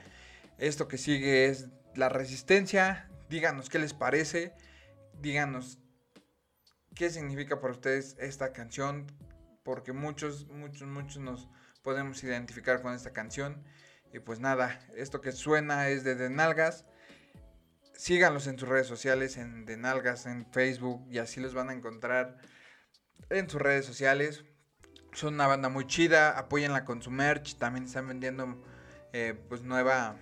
Esto 0.58 0.90
que 0.90 0.98
sigue 0.98 1.46
es 1.46 1.70
La 1.96 2.10
Resistencia 2.10 3.10
Díganos 3.30 3.70
qué 3.70 3.80
les 3.80 3.94
parece. 3.94 4.52
Díganos 5.22 5.80
qué 6.98 7.10
significa 7.10 7.62
para 7.62 7.74
ustedes 7.74 8.16
esta 8.20 8.52
canción. 8.54 9.08
Porque 9.64 9.94
muchos, 9.94 10.48
muchos, 10.48 10.88
muchos 10.88 11.22
nos 11.22 11.50
podemos 11.84 12.24
identificar 12.24 12.82
con 12.82 12.94
esta 12.94 13.12
canción. 13.12 13.64
Y 14.14 14.20
pues 14.20 14.40
nada, 14.40 14.80
esto 14.96 15.22
que 15.22 15.32
suena 15.32 15.90
es 15.90 16.04
de 16.04 16.16
Denalgas. 16.16 16.86
Síganlos 17.94 18.48
en 18.48 18.58
sus 18.58 18.70
redes 18.70 18.88
sociales, 18.88 19.38
en 19.38 19.66
Denalgas, 19.66 20.26
en 20.26 20.46
Facebook. 20.52 21.06
Y 21.12 21.18
así 21.18 21.40
los 21.40 21.54
van 21.54 21.70
a 21.70 21.74
encontrar 21.74 22.38
en 23.30 23.50
sus 23.50 23.62
redes 23.62 23.86
sociales. 23.86 24.46
Son 25.14 25.34
una 25.34 25.48
banda 25.48 25.70
muy 25.70 25.86
chida. 25.86 26.38
Apóyenla 26.38 26.86
con 26.86 27.02
su 27.02 27.12
merch. 27.12 27.58
También 27.58 27.86
están 27.86 28.08
vendiendo 28.08 28.64
eh, 29.14 29.34
pues 29.50 29.64
nueva 29.64 30.16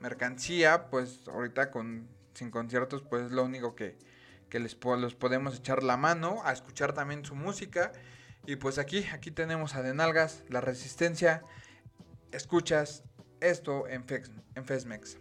mercancía. 0.00 0.88
Pues 0.88 1.28
ahorita 1.28 1.70
con 1.70 2.08
sin 2.34 2.50
conciertos, 2.50 3.02
pues 3.02 3.26
es 3.26 3.32
lo 3.32 3.44
único 3.44 3.74
que, 3.74 3.98
les 4.58 4.76
los 4.98 5.14
podemos 5.14 5.56
echar 5.56 5.82
la 5.82 5.96
mano, 5.96 6.42
a 6.44 6.52
escuchar 6.52 6.92
también 6.92 7.24
su 7.24 7.34
música. 7.34 7.92
Y 8.46 8.56
pues 8.56 8.78
aquí, 8.78 9.06
aquí 9.12 9.30
tenemos 9.30 9.74
a 9.74 9.82
La 10.48 10.60
Resistencia. 10.60 11.42
Escuchas 12.32 13.04
esto 13.40 13.86
en, 13.86 14.04
en 14.54 14.64
Fesmex. 14.64 15.18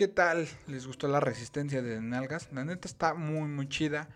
Qué 0.00 0.08
tal? 0.08 0.48
¿Les 0.66 0.86
gustó 0.86 1.08
la 1.08 1.20
resistencia 1.20 1.82
de 1.82 2.00
Nalgas? 2.00 2.48
La 2.52 2.64
neta 2.64 2.88
está 2.88 3.12
muy, 3.12 3.46
muy 3.50 3.68
chida. 3.68 4.08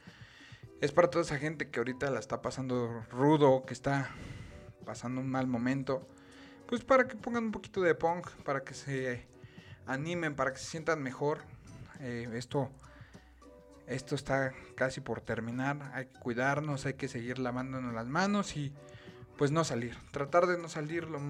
Es 0.81 0.93
para 0.93 1.11
toda 1.11 1.27
esa 1.27 1.37
gente 1.37 1.69
que 1.69 1.79
ahorita 1.79 2.11
la 2.11 2.21
está 2.21 2.41
pasando 2.41 3.05
rudo, 3.11 3.67
que 3.67 3.75
está 3.75 4.09
pasando 4.87 5.21
un 5.21 5.29
mal 5.29 5.47
momento. 5.47 6.09
Pues 6.67 6.83
para 6.85 7.07
que 7.07 7.17
pongan 7.17 7.45
un 7.45 7.53
poquito 7.53 7.83
de 7.83 7.95
punk, 7.95 8.31
para 8.47 8.65
que 8.65 8.73
se 8.73 9.27
animen, 9.85 10.35
para 10.35 10.55
que 10.55 10.59
se 10.59 10.65
sientan 10.65 11.03
mejor. 11.03 11.41
Eh, 12.01 12.31
esto, 12.33 12.71
esto 13.87 14.15
está 14.15 14.55
casi 14.77 15.03
por 15.03 15.21
terminar. 15.21 15.91
Hay 15.93 16.07
que 16.07 16.19
cuidarnos, 16.19 16.87
hay 16.87 16.95
que 16.95 17.09
seguir 17.09 17.39
lavándonos 17.39 17.93
las 17.93 18.07
manos 18.07 18.57
y 18.57 18.73
pues 19.37 19.51
no 19.51 19.65
salir. 19.65 19.99
Tratar 20.13 20.47
de 20.47 20.57
no 20.57 20.71
salir 20.71 21.11
lo, 21.11 21.21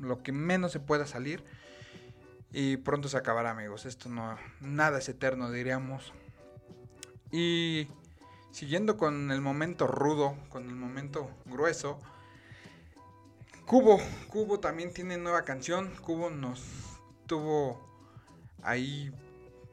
lo 0.00 0.22
que 0.22 0.32
menos 0.32 0.72
se 0.72 0.80
pueda 0.80 1.06
salir 1.06 1.42
y 2.52 2.76
pronto 2.78 3.08
se 3.08 3.16
acabará, 3.16 3.50
amigos. 3.50 3.86
Esto 3.86 4.08
no, 4.08 4.36
nada 4.60 4.98
es 4.98 5.08
eterno, 5.08 5.50
diríamos. 5.50 6.12
Y 7.30 7.88
siguiendo 8.50 8.96
con 8.96 9.30
el 9.30 9.40
momento 9.40 9.86
rudo, 9.86 10.36
con 10.48 10.68
el 10.68 10.76
momento 10.76 11.30
grueso. 11.44 11.98
Cubo, 13.66 13.98
Cubo 14.28 14.60
también 14.60 14.92
tiene 14.92 15.18
nueva 15.18 15.42
canción. 15.42 15.90
Cubo 15.96 16.30
nos 16.30 16.62
tuvo 17.26 17.84
ahí 18.62 19.12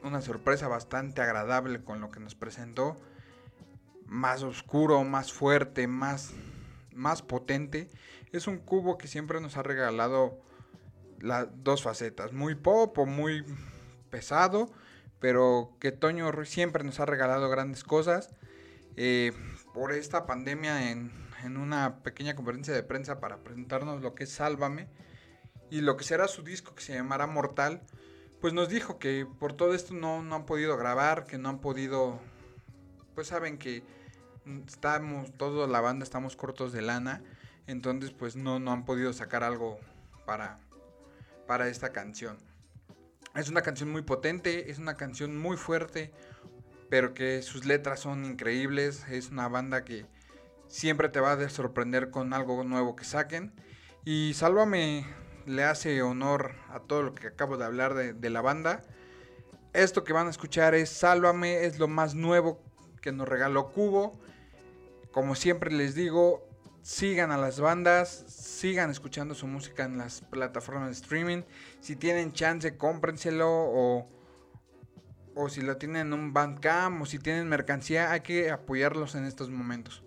una 0.03 0.21
sorpresa 0.21 0.67
bastante 0.67 1.21
agradable 1.21 1.83
con 1.83 2.01
lo 2.01 2.11
que 2.11 2.19
nos 2.19 2.35
presentó. 2.35 2.97
Más 4.07 4.43
oscuro, 4.43 5.03
más 5.03 5.31
fuerte, 5.31 5.87
más, 5.87 6.31
más 6.93 7.21
potente. 7.21 7.89
Es 8.31 8.47
un 8.47 8.57
cubo 8.57 8.97
que 8.97 9.07
siempre 9.07 9.39
nos 9.39 9.57
ha 9.57 9.63
regalado 9.63 10.41
las 11.23 11.47
dos 11.63 11.81
facetas, 11.81 12.33
muy 12.33 12.53
pop 12.53 12.97
o 12.99 13.05
muy 13.05 13.45
pesado, 14.09 14.69
pero 15.19 15.71
que 15.79 15.93
Toño 15.93 16.29
siempre 16.43 16.83
nos 16.83 16.99
ha 16.99 17.05
regalado 17.05 17.49
grandes 17.49 17.85
cosas. 17.85 18.29
Eh, 18.97 19.31
por 19.73 19.93
esta 19.93 20.27
pandemia 20.27 20.91
en, 20.91 21.11
una 21.57 22.03
pequeña 22.03 22.35
conferencia 22.35 22.73
de 22.73 22.83
prensa 22.83 23.19
para 23.19 23.37
presentarnos 23.37 24.01
lo 24.01 24.15
que 24.15 24.23
es 24.23 24.31
Sálvame 24.31 24.87
y 25.69 25.81
lo 25.81 25.97
que 25.97 26.05
será 26.05 26.27
su 26.29 26.41
disco 26.43 26.73
que 26.73 26.81
se 26.81 26.93
llamará 26.93 27.27
Mortal, 27.27 27.81
pues 28.39 28.53
nos 28.53 28.69
dijo 28.69 28.97
que 28.97 29.27
por 29.39 29.51
todo 29.51 29.73
esto 29.73 29.93
no, 29.93 30.23
no 30.23 30.35
han 30.35 30.45
podido 30.45 30.77
grabar, 30.77 31.25
que 31.25 31.37
no 31.37 31.49
han 31.49 31.59
podido, 31.59 32.19
pues 33.15 33.27
saben 33.27 33.57
que 33.57 33.83
estamos, 34.67 35.33
toda 35.37 35.67
la 35.67 35.81
banda 35.81 36.03
estamos 36.03 36.37
cortos 36.37 36.71
de 36.71 36.81
lana, 36.81 37.21
entonces 37.67 38.11
pues 38.11 38.37
no, 38.37 38.59
no 38.59 38.71
han 38.71 38.85
podido 38.85 39.11
sacar 39.11 39.43
algo 39.43 39.79
para, 40.25 40.59
para 41.47 41.67
esta 41.67 41.91
canción. 41.91 42.37
Es 43.35 43.49
una 43.49 43.61
canción 43.61 43.89
muy 43.91 44.03
potente, 44.03 44.69
es 44.69 44.77
una 44.77 44.95
canción 44.95 45.37
muy 45.37 45.57
fuerte, 45.57 46.11
pero 46.89 47.13
que 47.13 47.41
sus 47.41 47.65
letras 47.65 47.99
son 47.99 48.25
increíbles. 48.25 49.05
Es 49.09 49.29
una 49.31 49.47
banda 49.47 49.83
que 49.83 50.05
siempre 50.67 51.09
te 51.09 51.19
va 51.19 51.33
a 51.33 51.49
sorprender 51.49 52.11
con 52.11 52.33
algo 52.33 52.63
nuevo 52.63 52.95
que 52.95 53.05
saquen. 53.05 53.53
Y 54.05 54.33
Sálvame 54.35 55.05
le 55.45 55.63
hace 55.63 56.01
honor 56.03 56.55
a 56.69 56.79
todo 56.79 57.01
lo 57.01 57.15
que 57.15 57.27
acabo 57.27 57.57
de 57.57 57.65
hablar 57.65 57.95
de, 57.95 58.13
de 58.13 58.29
la 58.29 58.41
banda. 58.41 58.83
Esto 59.73 60.03
que 60.03 60.13
van 60.13 60.27
a 60.27 60.29
escuchar 60.29 60.75
es 60.75 60.89
Sálvame, 60.89 61.65
es 61.65 61.79
lo 61.79 61.87
más 61.87 62.13
nuevo 62.13 62.61
que 63.01 63.11
nos 63.11 63.27
regaló 63.27 63.71
Cubo. 63.71 64.19
Como 65.11 65.33
siempre 65.33 65.71
les 65.71 65.95
digo, 65.95 66.47
sigan 66.83 67.31
a 67.31 67.37
las 67.37 67.59
bandas, 67.59 68.25
sigan 68.27 68.91
escuchando 68.91 69.33
su 69.33 69.47
música 69.47 69.85
en 69.85 69.97
las 69.97 70.21
plataformas 70.21 70.87
de 70.87 70.93
streaming. 70.93 71.41
Si 71.79 71.95
tienen 71.95 72.33
chance, 72.33 72.77
cómprenselo 72.77 73.49
o, 73.49 74.09
o 75.33 75.49
si 75.49 75.61
lo 75.61 75.77
tienen 75.77 76.07
en 76.07 76.13
un 76.13 76.33
Bandcamp 76.33 77.01
o 77.01 77.05
si 77.05 77.17
tienen 77.17 77.47
mercancía, 77.47 78.11
hay 78.11 78.21
que 78.21 78.51
apoyarlos 78.51 79.15
en 79.15 79.23
estos 79.23 79.49
momentos. 79.49 80.03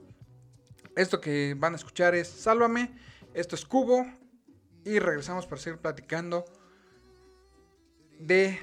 Esto 0.95 1.21
que 1.21 1.57
van 1.59 1.73
a 1.73 1.77
escuchar 1.77 2.15
es 2.15 2.29
Sálvame, 2.29 2.95
esto 3.35 3.57
es 3.57 3.65
Cubo 3.65 4.07
y 4.85 4.99
regresamos 4.99 5.47
para 5.47 5.61
seguir 5.61 5.81
platicando 5.81 6.45
de 8.19 8.61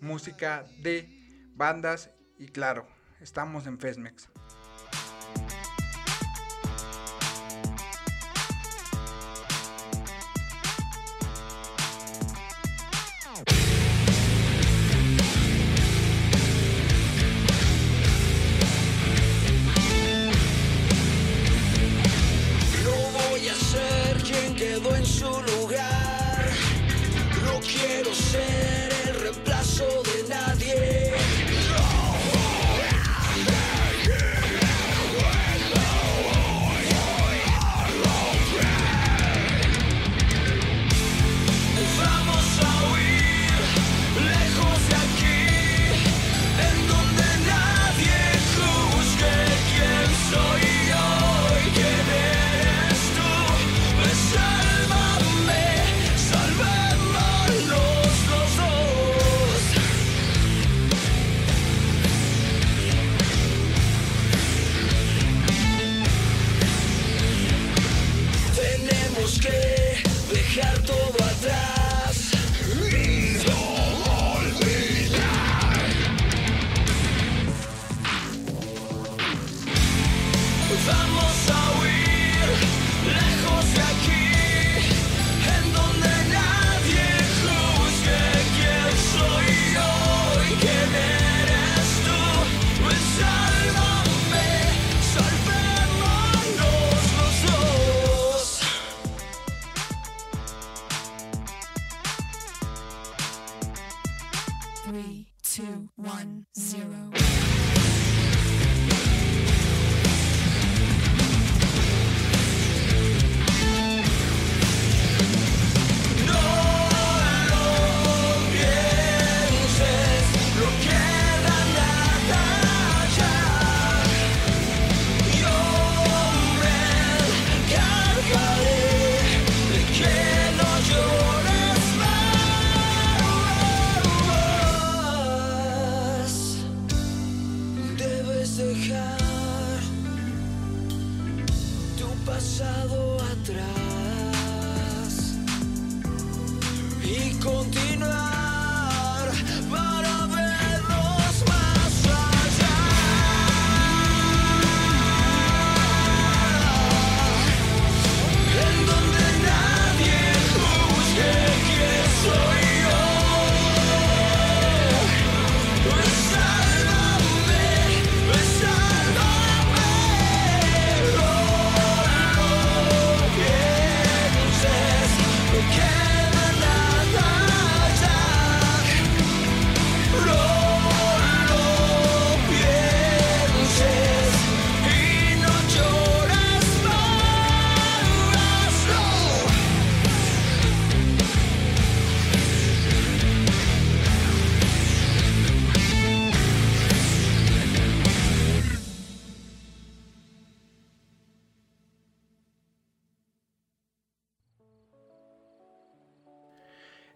música, 0.00 0.64
de 0.82 1.08
bandas 1.54 2.10
y 2.38 2.48
claro, 2.48 2.86
estamos 3.20 3.66
en 3.66 3.78
Fesmex. 3.78 4.28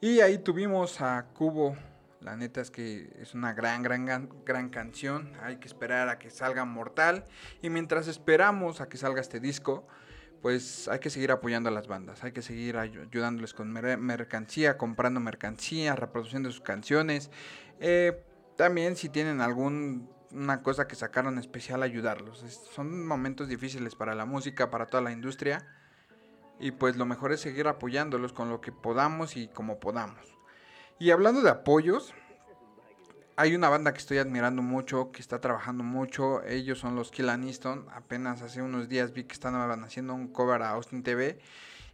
Y 0.00 0.20
ahí 0.20 0.38
tuvimos 0.38 1.00
a 1.00 1.26
Cubo. 1.34 1.76
La 2.20 2.36
neta 2.36 2.60
es 2.60 2.70
que 2.70 3.10
es 3.20 3.34
una 3.34 3.52
gran, 3.52 3.82
gran, 3.82 4.06
gran, 4.06 4.28
gran 4.46 4.68
canción. 4.68 5.32
Hay 5.42 5.56
que 5.56 5.66
esperar 5.66 6.08
a 6.08 6.20
que 6.20 6.30
salga 6.30 6.64
Mortal. 6.64 7.24
Y 7.62 7.70
mientras 7.70 8.06
esperamos 8.06 8.80
a 8.80 8.88
que 8.88 8.96
salga 8.96 9.20
este 9.20 9.40
disco, 9.40 9.88
pues 10.40 10.86
hay 10.86 11.00
que 11.00 11.10
seguir 11.10 11.32
apoyando 11.32 11.68
a 11.68 11.72
las 11.72 11.88
bandas. 11.88 12.22
Hay 12.22 12.30
que 12.30 12.42
seguir 12.42 12.76
ayudándoles 12.76 13.54
con 13.54 13.72
mercancía, 13.72 14.78
comprando 14.78 15.18
mercancía, 15.18 15.96
reproduciendo 15.96 16.48
sus 16.52 16.60
canciones. 16.60 17.32
Eh, 17.80 18.22
también 18.54 18.94
si 18.94 19.08
tienen 19.08 19.40
alguna 19.40 20.62
cosa 20.62 20.86
que 20.86 20.94
sacaron 20.94 21.38
especial, 21.38 21.82
ayudarlos. 21.82 22.44
son 22.72 23.04
momentos 23.04 23.48
difíciles 23.48 23.96
para 23.96 24.14
la 24.14 24.26
música, 24.26 24.70
para 24.70 24.86
toda 24.86 25.02
la 25.02 25.10
industria. 25.10 25.66
Y 26.60 26.72
pues 26.72 26.96
lo 26.96 27.06
mejor 27.06 27.32
es 27.32 27.40
seguir 27.40 27.68
apoyándolos 27.68 28.32
con 28.32 28.48
lo 28.48 28.60
que 28.60 28.72
podamos 28.72 29.36
y 29.36 29.48
como 29.48 29.78
podamos. 29.78 30.38
Y 30.98 31.10
hablando 31.10 31.42
de 31.42 31.50
apoyos, 31.50 32.14
hay 33.36 33.54
una 33.54 33.68
banda 33.68 33.92
que 33.92 33.98
estoy 33.98 34.18
admirando 34.18 34.62
mucho, 34.62 35.12
que 35.12 35.20
está 35.20 35.40
trabajando 35.40 35.84
mucho. 35.84 36.42
Ellos 36.42 36.80
son 36.80 36.96
los 36.96 37.12
Kill 37.12 37.28
Aniston. 37.28 37.86
Apenas 37.92 38.42
hace 38.42 38.62
unos 38.62 38.88
días 38.88 39.12
vi 39.12 39.22
que 39.22 39.32
estaban 39.32 39.84
haciendo 39.84 40.12
un 40.12 40.26
cover 40.26 40.60
a 40.62 40.70
Austin 40.70 41.04
TV. 41.04 41.38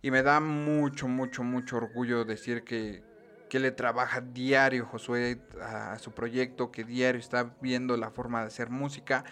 Y 0.01 0.11
me 0.11 0.23
da 0.23 0.41
mucho, 0.41 1.07
mucho, 1.07 1.43
mucho 1.43 1.77
orgullo 1.77 2.25
decir 2.25 2.65
que, 2.65 3.05
que 3.51 3.59
le 3.59 3.73
trabaja 3.73 4.23
diario 4.23 4.87
Josué 4.87 5.39
a, 5.61 5.99
su 5.99 6.13
proyecto, 6.13 6.71
que 6.71 6.83
diario 6.83 7.21
está 7.21 7.55
viendo 7.61 7.95
la 7.99 8.11
forma 8.11 8.41
de 8.41 8.47
hacer 8.47 8.71
música. 8.71 9.25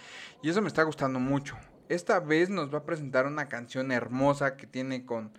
Y 0.42 0.50
eso 0.50 0.60
me 0.60 0.68
está 0.68 0.82
gustando 0.82 1.18
mucho. 1.18 1.56
Esta 1.88 2.20
vez 2.20 2.48
nos 2.48 2.72
va 2.72 2.78
a 2.78 2.84
presentar 2.84 3.26
una 3.26 3.48
canción 3.48 3.92
hermosa 3.92 4.56
que 4.56 4.66
tiene 4.66 5.04
con 5.04 5.32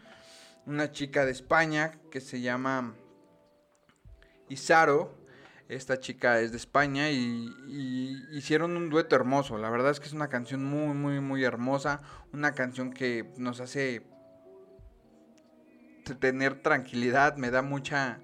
una 0.66 0.92
chica 0.92 1.26
de 1.26 1.32
España 1.32 1.94
que 2.12 2.22
se 2.22 2.42
llama 2.42 2.96
Isaro. 4.50 5.18
Esta 5.70 6.00
chica 6.00 6.40
es 6.42 6.52
de 6.52 6.58
España 6.58 7.10
y, 7.10 7.50
hicieron 8.32 8.78
un 8.78 8.90
dueto 8.90 9.16
hermoso. 9.16 9.58
La 9.58 9.70
verdad 9.70 9.92
es 9.92 10.00
que 10.00 10.08
es 10.08 10.14
una 10.14 10.28
canción 10.28 10.64
muy, 10.64 10.94
muy, 10.94 11.20
muy 11.20 11.44
hermosa. 11.44 12.02
Una 12.34 12.54
canción 12.54 12.92
que 12.92 13.32
nos 13.38 13.60
hace 13.60 14.06
tener 16.20 16.62
tranquilidad. 16.62 17.38
Me 17.38 17.50
da 17.50 17.62
mucha... 17.62 18.20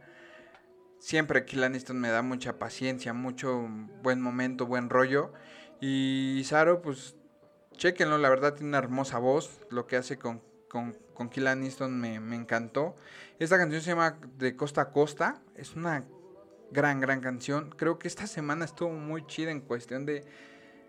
Siempre 0.99 1.45
Kill 1.45 1.63
Aniston 1.63 1.97
me 1.97 2.10
da 2.10 2.21
mucha 2.21 2.60
paciencia, 2.60 3.13
mucho 3.13 3.69
buen 4.03 4.19
momento, 4.21 4.65
buen 4.65 4.89
rollo. 4.89 5.32
Y 5.79 6.38
Isaro, 6.39 6.82
pues 6.82 7.15
Chequenlo, 7.77 8.17
la 8.17 8.29
verdad 8.29 8.53
tiene 8.53 8.69
una 8.69 8.77
hermosa 8.77 9.19
voz. 9.19 9.62
Lo 9.69 9.88
que 9.88 9.95
hace 9.95 10.17
con, 10.17 10.41
con, 10.69 10.93
con 11.13 11.29
Kill 11.29 11.47
Aniston 11.47 11.99
me, 11.99 12.15
encantó. 12.36 12.95
Esta 13.39 13.58
canción 13.58 13.82
se 13.82 13.91
llama 13.91 14.19
De 14.38 14.55
Costa 14.55 14.82
a 14.82 14.91
Costa. 14.91 15.41
Es 15.55 15.75
una 15.75 16.05
gran, 16.71 16.99
gran 16.99 17.21
canción. 17.21 17.71
Creo 17.71 17.99
que 17.99 18.08
esta 18.08 18.27
semana 18.27 18.65
estuvo 18.65 18.91
muy 18.91 19.25
chida 19.27 19.51
en 19.51 19.62
cuestión 19.62 20.05
de, 20.05 20.25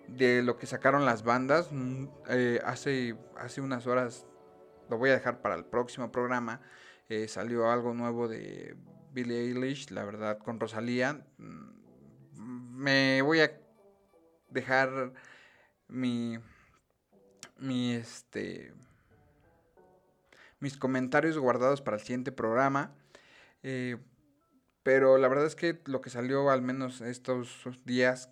de 0.08 0.42
lo 0.42 0.56
que 0.56 0.66
sacaron 0.66 1.04
las 1.04 1.22
bandas. 1.22 1.68
Mm, 1.70 2.06
eh, 2.28 2.60
hace, 2.64 3.16
hace 3.36 3.60
unas 3.60 3.86
horas, 3.86 4.26
lo 4.88 4.98
voy 4.98 5.10
a 5.10 5.14
dejar 5.14 5.42
para 5.42 5.54
el 5.54 5.64
próximo 5.64 6.10
programa. 6.10 6.60
Eh, 7.08 7.28
salió 7.28 7.70
algo 7.70 7.94
nuevo 7.94 8.28
de 8.28 8.76
Billie 9.12 9.40
Eilish, 9.40 9.90
la 9.90 10.04
verdad, 10.04 10.38
con 10.38 10.60
Rosalía. 10.60 11.24
Mm, 11.38 11.80
me 12.76 13.22
voy 13.22 13.40
a 13.40 13.52
dejar 14.48 15.12
mi 15.88 16.38
mi 17.60 17.94
este 17.94 18.72
mis 20.58 20.76
comentarios 20.76 21.38
guardados 21.38 21.80
para 21.80 21.96
el 21.96 22.02
siguiente 22.02 22.32
programa. 22.32 22.92
Eh, 23.62 23.96
pero 24.82 25.18
la 25.18 25.28
verdad 25.28 25.46
es 25.46 25.56
que 25.56 25.80
lo 25.86 26.00
que 26.00 26.10
salió 26.10 26.50
al 26.50 26.62
menos 26.62 27.00
estos 27.00 27.64
días 27.84 28.30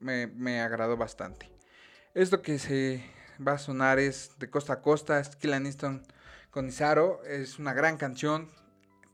me, 0.00 0.60
agradó 0.60 0.96
bastante. 0.96 1.50
Esto 2.14 2.42
que 2.42 2.58
se 2.58 3.04
va 3.46 3.52
a 3.52 3.58
sonar 3.58 3.98
es 3.98 4.38
de 4.38 4.50
costa 4.50 4.74
a 4.74 4.82
costa, 4.82 5.18
es 5.18 5.36
Kill 5.36 5.54
Aniston 5.54 6.02
con 6.50 6.68
Isaro, 6.68 7.22
es 7.24 7.58
una 7.58 7.72
gran 7.72 7.96
canción. 7.96 8.50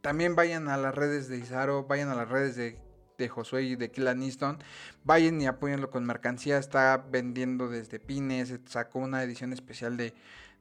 También 0.01 0.35
vayan 0.35 0.68
a 0.68 0.77
las 0.77 0.94
redes 0.94 1.29
de 1.29 1.38
Isaro, 1.38 1.85
vayan 1.85 2.09
a 2.09 2.14
las 2.14 2.29
redes 2.29 2.57
de 2.57 2.79
de 3.18 3.28
Josué 3.28 3.64
y 3.64 3.76
de 3.76 3.90
Kill 3.90 4.09
Aniston. 4.09 4.59
Vayan 5.04 5.40
y 5.40 5.46
apóyenlo 5.46 5.90
con 5.90 6.07
mercancía. 6.07 6.57
Está 6.57 7.04
vendiendo 7.11 7.68
desde 7.68 7.98
pines. 7.98 8.54
Sacó 8.66 9.00
una 9.00 9.22
edición 9.22 9.52
especial 9.52 9.96
de, 9.96 10.14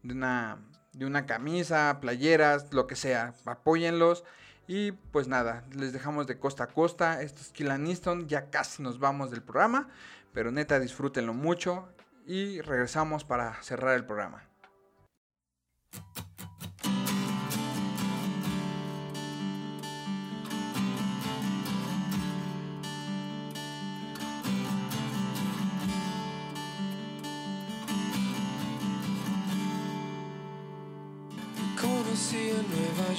una, 0.04 0.58
de 0.94 1.06
una 1.06 1.26
camisa, 1.26 2.00
playeras, 2.02 2.74
lo 2.74 2.88
que 2.88 2.96
sea. 2.96 3.34
Apóyenlos. 3.46 4.24
Y 4.68 4.92
pues 4.92 5.30
nada, 5.30 5.64
les 5.74 5.94
dejamos 5.94 6.28
de 6.28 6.40
costa 6.40 6.66
a 6.66 6.68
costa. 6.68 7.22
Esto 7.22 7.42
es 7.42 7.50
Kill 7.50 7.72
Aniston. 7.72 8.28
Ya 8.28 8.50
casi 8.50 8.84
nos 8.84 9.00
vamos 9.00 9.32
del 9.32 9.44
programa. 9.44 9.88
Pero 10.34 10.52
neta, 10.52 10.80
disfrútenlo 10.80 11.34
mucho. 11.34 11.88
Y 12.26 12.60
regresamos 12.62 13.24
para 13.24 13.62
cerrar 13.64 13.96
el 13.96 14.06
programa. 14.06 14.44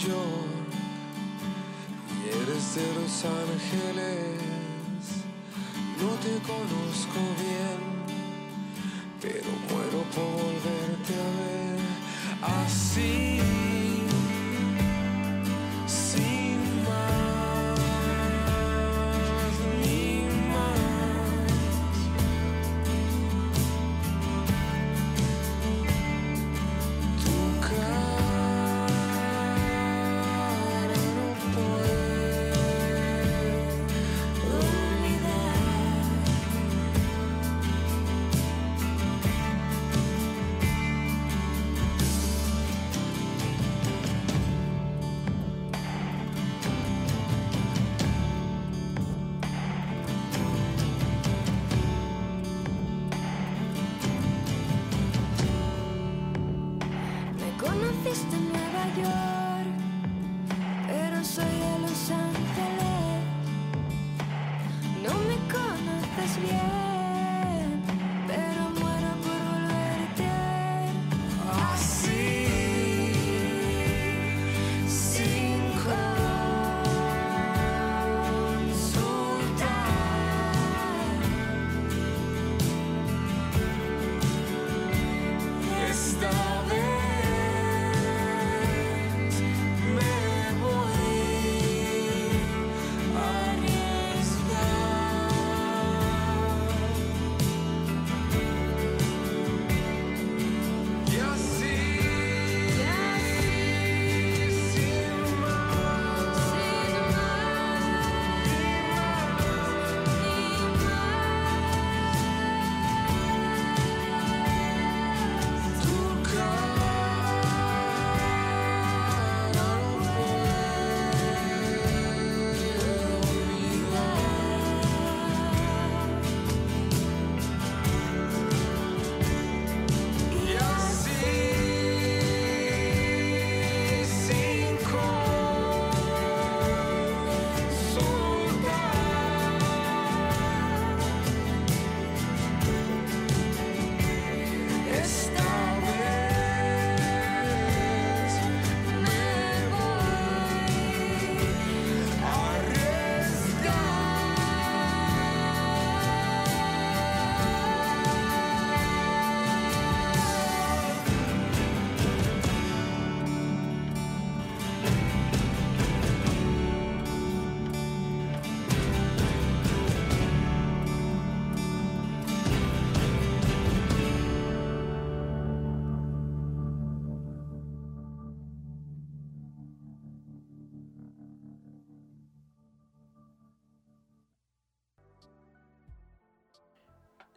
Y 0.07 0.11
eres 2.29 2.75
de 2.77 2.87
Los 2.95 3.25
Ángeles. 3.25 4.39
No 6.01 6.11
te 6.23 6.39
conozco 6.47 7.19
bien, 7.37 7.81
pero 9.21 9.51
muero 9.69 10.05
por 10.15 10.31
volverte 10.45 11.15
a 11.15 11.31
ver 11.41 11.81
así. 12.65 13.68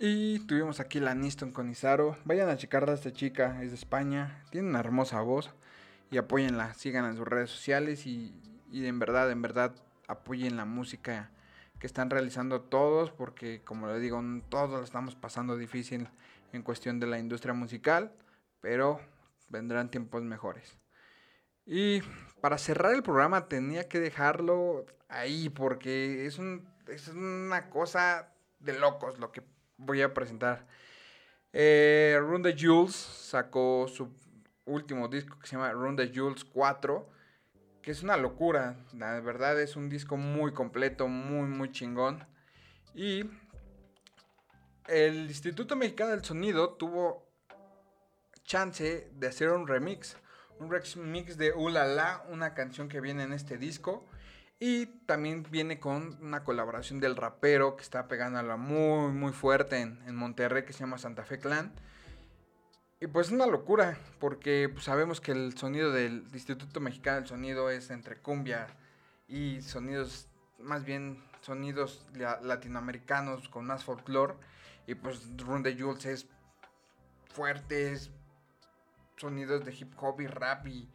Y 0.04 0.40
tuvimos 0.48 0.80
aquí 0.80 1.00
la 1.00 1.14
Niston 1.14 1.52
con 1.52 1.70
Izaro. 1.70 2.18
Vayan 2.26 2.50
a 2.50 2.58
checarla 2.58 2.94
esta 2.96 3.14
chica, 3.14 3.62
es 3.62 3.70
de 3.70 3.76
España, 3.76 4.44
tiene 4.50 4.68
una 4.68 4.80
hermosa 4.80 5.22
voz. 5.22 5.52
Y 6.10 6.18
apóyenla, 6.18 6.74
sigan 6.74 7.06
en 7.06 7.16
sus 7.16 7.28
redes 7.28 7.52
sociales 7.52 8.08
y, 8.08 8.34
y 8.72 8.84
en 8.88 8.98
verdad, 8.98 9.30
en 9.30 9.44
verdad, 9.44 9.76
apoyen 10.08 10.58
la 10.58 10.66
música 10.66 11.30
que 11.78 11.86
están 11.86 12.10
realizando 12.10 12.62
todos, 12.62 13.12
porque 13.12 13.62
como 13.64 13.90
les 13.90 14.02
digo, 14.02 14.20
todos 14.50 14.72
lo 14.72 14.84
estamos 14.84 15.14
pasando 15.14 15.56
difícil 15.56 16.10
en 16.52 16.64
cuestión 16.64 17.00
de 17.00 17.06
la 17.06 17.20
industria 17.20 17.54
musical, 17.54 18.12
pero 18.60 19.00
vendrán 19.50 19.92
tiempos 19.92 20.24
mejores. 20.24 20.80
Y 21.64 22.02
para 22.42 22.58
cerrar 22.58 22.96
el 22.96 23.04
programa 23.04 23.48
tenía 23.48 23.88
que 23.88 24.00
dejarlo 24.00 24.84
ahí, 25.10 25.50
porque 25.50 26.26
es, 26.26 26.40
un, 26.40 26.68
es 26.88 27.08
una 27.10 27.70
cosa 27.70 28.34
de 28.60 28.80
locos 28.80 29.20
lo 29.20 29.32
que 29.32 29.51
voy 29.82 30.02
a 30.02 30.14
presentar. 30.14 30.66
Eh, 31.54 32.18
Run 32.22 32.42
the 32.42 32.56
Jules 32.58 32.96
sacó 32.96 33.88
su 33.88 34.10
último 34.66 35.08
disco 35.08 35.38
que 35.40 35.48
se 35.48 35.56
llama 35.56 35.72
Run 35.72 35.96
the 35.96 36.12
Jules 36.14 36.46
4, 36.46 37.10
que 37.82 37.92
es 37.92 38.04
una 38.04 38.18
locura. 38.18 38.78
La 38.94 39.20
verdad 39.20 39.60
es 39.60 39.76
un 39.76 39.90
disco 39.90 40.18
muy 40.18 40.54
completo, 40.54 41.08
muy, 41.08 41.48
muy 41.48 41.72
chingón. 41.72 42.26
Y 42.94 43.26
el 44.88 45.28
Instituto 45.28 45.76
Mexicano 45.76 46.12
del 46.12 46.24
Sonido 46.24 46.74
tuvo 46.74 47.30
chance 48.44 49.10
de 49.14 49.28
hacer 49.28 49.50
un 49.50 49.68
remix. 49.68 50.18
Un 50.60 50.70
remix 50.70 51.38
de 51.38 51.54
Ulala, 51.54 52.24
una 52.30 52.54
canción 52.54 52.88
que 52.88 53.02
viene 53.02 53.24
en 53.24 53.34
este 53.34 53.58
disco. 53.58 54.06
Y 54.64 54.86
también 55.08 55.44
viene 55.50 55.80
con 55.80 56.20
una 56.22 56.44
colaboración 56.44 57.00
del 57.00 57.16
rapero 57.16 57.76
que 57.76 57.82
está 57.82 58.08
pegándola 58.08 58.58
muy, 58.58 59.12
muy 59.12 59.32
fuerte 59.34 59.82
en, 59.82 60.16
Monterrey, 60.16 60.66
que 60.66 60.72
se 60.72 60.82
llama 60.82 61.00
Santa 61.00 61.26
Fe 61.26 61.40
Clan. 61.40 61.74
Y 63.00 63.08
pues 63.08 63.28
es 63.28 63.34
una 63.34 63.48
locura, 63.48 63.98
porque 64.20 64.70
pues, 64.72 64.86
sabemos 64.86 65.20
que 65.20 65.32
el 65.32 65.58
sonido 65.58 65.92
del 65.92 66.28
Instituto 66.32 66.80
Mexicano 66.80 67.18
del 67.18 67.28
Sonido 67.28 67.72
es 67.72 67.90
entre 67.90 68.18
cumbia 68.18 68.68
y 69.28 69.64
sonidos, 69.64 70.28
más 70.60 70.86
bien 70.86 71.24
sonidos 71.42 72.06
latinoamericanos 72.44 73.50
con 73.50 73.66
más 73.66 73.84
folclore. 73.84 74.36
Y 74.86 74.94
pues 74.94 75.28
Run 75.38 75.64
the 75.64 75.76
Jules 75.76 76.06
es 76.06 76.28
fuertes 77.32 78.12
sonidos 79.18 79.66
de 79.66 79.74
hip 79.74 79.92
hop 79.98 80.22
y 80.22 80.28
rap 80.28 80.68
y 80.68 80.88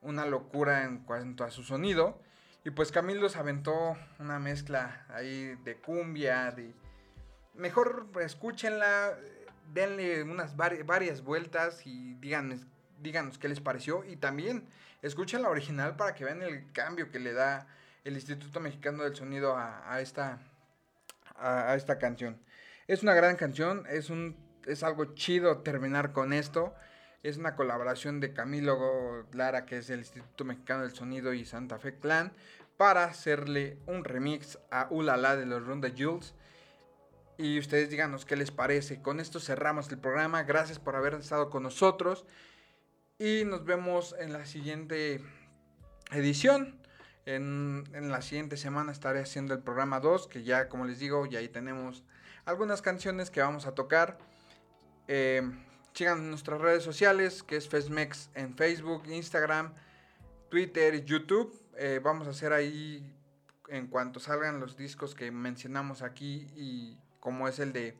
una 0.00 0.26
locura 0.26 0.82
en 0.82 1.04
cuanto 1.04 1.44
a 1.44 1.52
su 1.52 1.62
sonido. 1.62 2.20
Y 2.64 2.70
pues 2.70 2.92
Camilo 2.92 3.28
se 3.28 3.38
aventó 3.38 3.96
una 4.18 4.38
mezcla 4.38 5.04
ahí 5.08 5.56
de 5.64 5.76
cumbia, 5.76 6.50
de... 6.52 6.74
Mejor 7.54 8.06
escúchenla, 8.20 9.18
denle 9.72 10.22
unas 10.22 10.56
varias 10.56 11.22
vueltas 11.22 11.86
y 11.86 12.14
díganos, 12.14 12.60
díganos 13.00 13.38
qué 13.38 13.48
les 13.48 13.60
pareció. 13.60 14.04
Y 14.04 14.16
también 14.16 14.66
escuchen 15.02 15.42
la 15.42 15.50
original 15.50 15.96
para 15.96 16.14
que 16.14 16.24
vean 16.24 16.40
el 16.40 16.70
cambio 16.72 17.10
que 17.10 17.18
le 17.18 17.32
da 17.32 17.66
el 18.04 18.14
Instituto 18.14 18.60
Mexicano 18.60 19.02
del 19.02 19.14
Sonido 19.14 19.56
a, 19.56 20.00
esta, 20.00 20.38
a, 21.36 21.74
esta 21.74 21.98
canción. 21.98 22.40
Es 22.86 23.02
una 23.02 23.14
gran 23.14 23.36
canción, 23.36 23.84
es, 23.88 24.08
un, 24.08 24.36
es 24.66 24.82
algo 24.82 25.14
chido 25.14 25.58
terminar 25.58 26.12
con 26.12 26.32
esto. 26.32 26.74
Es 27.22 27.36
una 27.36 27.54
colaboración 27.54 28.18
de 28.18 28.32
Camilo 28.32 29.26
Lara, 29.32 29.64
que 29.64 29.78
es 29.78 29.90
el 29.90 30.00
Instituto 30.00 30.44
Mexicano 30.44 30.82
del 30.82 30.92
Sonido 30.92 31.32
y 31.32 31.44
Santa 31.44 31.78
Fe 31.78 31.96
Clan, 31.96 32.32
para 32.76 33.04
hacerle 33.04 33.78
un 33.86 34.02
remix 34.02 34.58
a 34.72 34.88
Ulala 34.90 35.36
de 35.36 35.46
los 35.46 35.64
Ronda 35.64 35.88
Jules. 35.96 36.34
Y 37.38 37.60
ustedes 37.60 37.90
díganos 37.90 38.24
qué 38.24 38.34
les 38.34 38.50
parece. 38.50 39.00
Con 39.00 39.20
esto 39.20 39.38
cerramos 39.38 39.88
el 39.90 39.98
programa. 39.98 40.42
Gracias 40.42 40.80
por 40.80 40.96
haber 40.96 41.14
estado 41.14 41.48
con 41.48 41.62
nosotros. 41.62 42.24
Y 43.20 43.44
nos 43.46 43.64
vemos 43.64 44.16
en 44.18 44.32
la 44.32 44.44
siguiente 44.44 45.20
edición. 46.10 46.76
En, 47.24 47.84
la 47.92 48.20
siguiente 48.20 48.56
semana 48.56 48.90
estaré 48.90 49.20
haciendo 49.20 49.54
el 49.54 49.62
programa 49.62 50.00
2, 50.00 50.26
que 50.26 50.42
ya, 50.42 50.68
como 50.68 50.86
les 50.86 50.98
digo, 50.98 51.24
ya 51.26 51.38
ahí 51.38 51.48
tenemos 51.48 52.02
algunas 52.44 52.82
canciones 52.82 53.30
que 53.30 53.40
vamos 53.40 53.66
a 53.66 53.76
tocar. 53.76 54.18
Eh, 55.06 55.42
Sigan 55.94 56.30
nuestras 56.30 56.60
redes 56.60 56.82
sociales, 56.82 57.42
que 57.42 57.56
es 57.56 57.68
Fesmex 57.68 58.30
en 58.34 58.56
Facebook, 58.56 59.02
Instagram, 59.08 59.74
Twitter 60.48 60.94
y 60.94 61.04
YouTube. 61.04 61.54
Eh, 61.76 62.00
vamos 62.02 62.26
a 62.26 62.30
hacer 62.30 62.54
ahí, 62.54 63.14
en 63.68 63.88
cuanto 63.88 64.18
salgan 64.18 64.58
los 64.58 64.76
discos 64.76 65.14
que 65.14 65.30
mencionamos 65.30 66.00
aquí, 66.00 66.46
y 66.56 66.98
como 67.20 67.46
es 67.46 67.58
el 67.58 67.72
de 67.72 67.96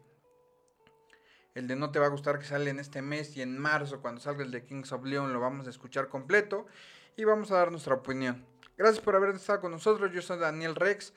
el 1.54 1.68
de 1.68 1.76
No 1.76 1.90
Te 1.90 1.98
Va 1.98 2.06
a 2.06 2.08
Gustar 2.08 2.38
que 2.38 2.46
sale 2.46 2.70
en 2.70 2.78
este 2.78 3.02
mes 3.02 3.36
y 3.36 3.42
en 3.42 3.58
marzo 3.58 4.00
cuando 4.00 4.22
salga 4.22 4.42
el 4.42 4.50
de 4.50 4.64
Kings 4.64 4.90
of 4.92 5.04
Leon 5.04 5.34
lo 5.34 5.40
vamos 5.40 5.66
a 5.66 5.70
escuchar 5.70 6.08
completo 6.08 6.66
y 7.14 7.24
vamos 7.24 7.50
a 7.50 7.56
dar 7.56 7.70
nuestra 7.70 7.94
opinión. 7.94 8.46
Gracias 8.78 9.04
por 9.04 9.14
haber 9.16 9.34
estado 9.34 9.60
con 9.60 9.70
nosotros, 9.70 10.10
yo 10.12 10.22
soy 10.22 10.38
Daniel 10.38 10.74
Rex. 10.74 11.12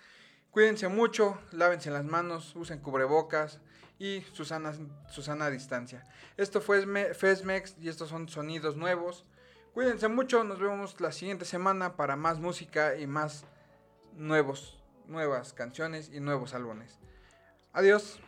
Cuídense 0.51 0.89
mucho, 0.89 1.39
lávense 1.53 1.89
las 1.89 2.03
manos, 2.03 2.53
usen 2.57 2.79
cubrebocas 2.79 3.61
y 3.99 4.21
Susana, 4.33 4.73
Susana 5.09 5.45
a 5.45 5.49
distancia. 5.49 6.03
Esto 6.37 6.61
fue 6.61 6.85
Fesmex 7.13 7.75
y 7.81 7.89
estos 7.89 8.09
son 8.09 8.27
sonidos 8.27 8.75
nuevos. 8.75 9.25
Cuídense 9.73 10.07
mucho, 10.07 10.43
nos 10.43 10.59
vemos 10.59 10.99
la 11.01 11.11
siguiente 11.11 11.45
semana 11.45 11.95
para 11.95 12.15
más 12.15 12.39
música 12.39 12.95
y 12.97 13.07
más 13.07 13.45
nuevos, 14.13 14.77
nuevas 15.07 15.53
canciones 15.53 16.09
y 16.13 16.19
nuevos 16.19 16.53
álbumes. 16.53 16.97
Adiós. 17.73 18.19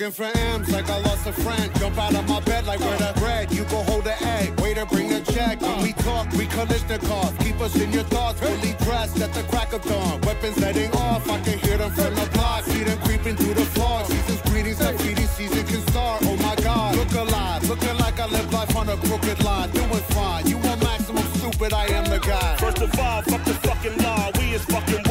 Looking 0.00 0.32
for 0.32 0.38
M's 0.54 0.72
like 0.72 0.88
I 0.88 0.98
lost 1.02 1.26
a 1.26 1.32
friend. 1.32 1.70
Jump 1.78 1.98
out 1.98 2.14
of 2.14 2.26
my 2.26 2.40
bed 2.40 2.64
like 2.64 2.80
where 2.80 2.96
the 2.96 3.12
bread. 3.20 3.52
You 3.52 3.64
go 3.64 3.82
hold 3.82 4.04
the 4.04 4.16
egg. 4.24 4.58
Waiter, 4.58 4.86
bring 4.86 5.10
the 5.10 5.20
check. 5.20 5.60
When 5.60 5.82
we 5.82 5.92
talk, 5.92 6.32
we 6.32 6.46
Kalishnikov. 6.46 7.38
Keep 7.44 7.60
us 7.60 7.76
in 7.76 7.92
your 7.92 8.04
thoughts. 8.04 8.40
Fully 8.40 8.72
dressed 8.82 9.20
at 9.20 9.34
the 9.34 9.42
crack 9.52 9.74
of 9.74 9.82
dawn. 9.82 10.18
Weapons 10.22 10.56
heading 10.56 10.90
off. 10.92 11.28
I 11.28 11.38
can 11.40 11.58
hear 11.58 11.76
them 11.76 11.90
from 11.90 12.14
the 12.14 12.26
block. 12.32 12.64
See 12.64 12.82
them 12.82 12.98
creeping 13.00 13.36
through 13.36 13.52
the 13.52 13.66
floor. 13.76 14.02
Season's 14.06 14.40
greetings. 14.48 14.78
That 14.78 14.98
feeding 15.02 15.26
season 15.26 15.66
can 15.66 15.82
start. 15.88 16.22
Oh 16.24 16.36
my 16.36 16.56
God. 16.64 16.96
Look 16.96 17.12
alive. 17.12 17.68
Looking 17.68 17.98
like 17.98 18.18
I 18.18 18.24
live 18.24 18.50
life 18.54 18.74
on 18.74 18.88
a 18.88 18.96
crooked 18.96 19.44
line. 19.44 19.70
Doing 19.72 20.04
fine. 20.16 20.46
You 20.46 20.56
want 20.64 20.82
maximum 20.82 21.24
stupid. 21.34 21.74
I 21.74 21.84
am 21.88 22.06
the 22.06 22.20
guy. 22.20 22.56
First 22.56 22.80
of 22.80 22.98
all, 22.98 23.20
fuck 23.20 23.44
the 23.44 23.52
fucking 23.52 23.98
law. 23.98 24.30
We 24.38 24.54
is 24.54 24.64
fucking 24.64 25.09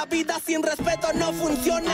La 0.00 0.06
vida 0.06 0.40
sin 0.42 0.62
respeto 0.62 1.12
no 1.12 1.30
funciona. 1.30 1.92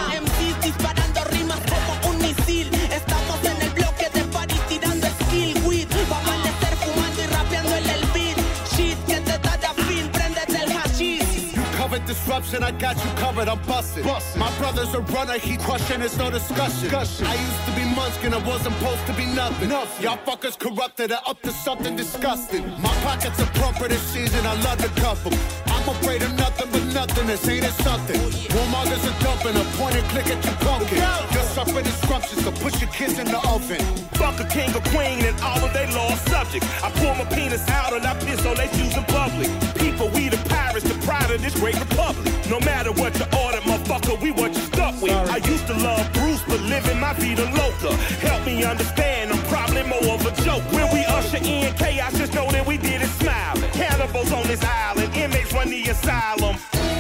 Disparando 0.62 1.24
rimas 1.24 1.58
como 1.68 2.12
un 2.12 2.18
misil. 2.22 2.72
Estamos 2.88 3.36
en 3.42 3.60
el 3.60 3.70
bloque 3.70 4.08
de 4.14 4.22
tirando 4.68 5.08
skill 5.08 5.60
weed. 5.64 5.88
Va 6.08 6.18
a 6.18 6.20
amanecer 6.20 6.76
fumando 6.76 7.20
y 7.20 7.26
rapeando 7.26 7.74
en 7.74 7.90
el 7.90 8.06
beat. 8.14 8.38
Shit, 8.70 8.96
que 9.06 9.18
te 9.18 9.38
da 9.38 9.74
feel, 9.88 10.08
prendete 10.12 10.56
el 10.56 10.70
hashish. 10.70 11.52
You 11.56 11.62
covered 11.76 12.06
disruption, 12.06 12.62
I 12.62 12.70
got 12.70 12.94
you 12.94 13.10
covered, 13.16 13.48
I'm 13.48 13.58
busted. 13.66 14.04
busted. 14.04 14.38
My 14.38 14.52
brother's 14.60 14.94
a 14.94 15.00
runner, 15.00 15.36
he 15.40 15.56
crushing, 15.56 16.00
it's 16.00 16.16
no 16.16 16.30
discussion. 16.30 16.82
discussion. 16.82 17.26
I 17.26 17.34
used 17.34 17.64
to 17.66 17.72
be 17.74 17.84
Munchkin, 17.96 18.32
I 18.32 18.38
wasn't 18.46 18.76
supposed 18.78 19.04
to 19.06 19.14
be 19.14 19.26
nothing. 19.34 19.70
nothing. 19.70 20.04
Y'all 20.04 20.18
fuckers 20.18 20.56
corrupted, 20.56 21.10
are 21.10 21.22
up 21.26 21.42
to 21.42 21.50
something 21.50 21.96
disgusting. 21.96 22.70
My 22.80 22.94
pockets 23.02 23.40
are 23.40 23.50
proper 23.58 23.88
this 23.88 24.02
season, 24.02 24.46
I 24.46 24.54
love 24.62 24.78
to 24.78 25.00
cuff 25.00 25.24
them. 25.24 25.75
I'm 25.86 25.94
afraid 26.02 26.20
of 26.22 26.34
nothing 26.34 26.68
but 26.72 26.82
nothing, 26.92 27.28
this 27.28 27.46
ain't 27.46 27.64
it 27.64 27.70
something. 27.86 28.18
Warmongers 28.50 29.06
are 29.06 29.22
dumping, 29.22 29.54
a 29.54 29.64
point 29.78 29.94
and 29.94 30.08
click 30.10 30.26
at 30.26 30.44
your 30.44 30.58
pumpkin. 30.66 30.98
You're 31.30 31.50
suffering 31.54 31.86
instructions, 31.86 32.42
so 32.42 32.50
push 32.50 32.80
your 32.80 32.90
kids 32.90 33.20
in 33.20 33.26
the 33.26 33.38
oven. 33.46 33.78
Fuck 34.18 34.40
a 34.40 34.44
king 34.50 34.74
or 34.74 34.82
queen 34.90 35.22
and 35.22 35.40
all 35.42 35.62
of 35.62 35.72
they 35.72 35.86
lost 35.94 36.26
subjects. 36.26 36.66
I 36.82 36.90
pull 36.90 37.14
my 37.14 37.24
penis 37.30 37.68
out 37.68 37.92
and 37.92 38.04
I 38.04 38.18
piss 38.18 38.44
on 38.44 38.56
they 38.56 38.66
shoes 38.74 38.96
in 38.96 39.04
public. 39.04 39.46
People, 39.78 40.08
we 40.10 40.28
the 40.28 40.42
pirates, 40.50 40.88
the 40.90 40.98
pride 41.06 41.30
of 41.30 41.40
this 41.40 41.54
great 41.54 41.78
republic. 41.78 42.34
No 42.50 42.58
matter 42.66 42.90
what 42.90 43.14
you 43.20 43.26
order, 43.38 43.62
motherfucker, 43.62 44.20
we 44.20 44.32
what 44.32 44.54
you 44.54 44.62
stuck 44.74 45.00
with. 45.00 45.12
I 45.12 45.36
used 45.36 45.68
to 45.68 45.74
love 45.74 46.02
Bruce, 46.14 46.42
but 46.48 46.60
living 46.62 46.98
my 46.98 47.12
vida 47.12 47.46
loca. 47.54 47.94
Help 48.26 48.44
me 48.44 48.64
understand, 48.64 49.30
I'm 49.30 49.42
probably 49.46 49.84
more 49.84 50.18
of 50.18 50.26
a 50.26 50.32
joke. 50.42 50.64
When 50.72 50.92
we 50.92 51.04
usher 51.06 51.38
in 51.38 51.72
chaos, 51.74 52.18
just 52.18 52.34
know 52.34 52.50
that 52.50 52.66
we 52.66 52.76
did 52.76 53.02
it 53.02 53.12
smile. 53.22 53.54
Cannibals 53.70 54.32
on 54.32 54.48
this 54.48 54.64
island, 54.64 55.14
inmates 55.14 55.52
run 55.52 55.75
the 55.84 55.90
asylum. 55.90 56.95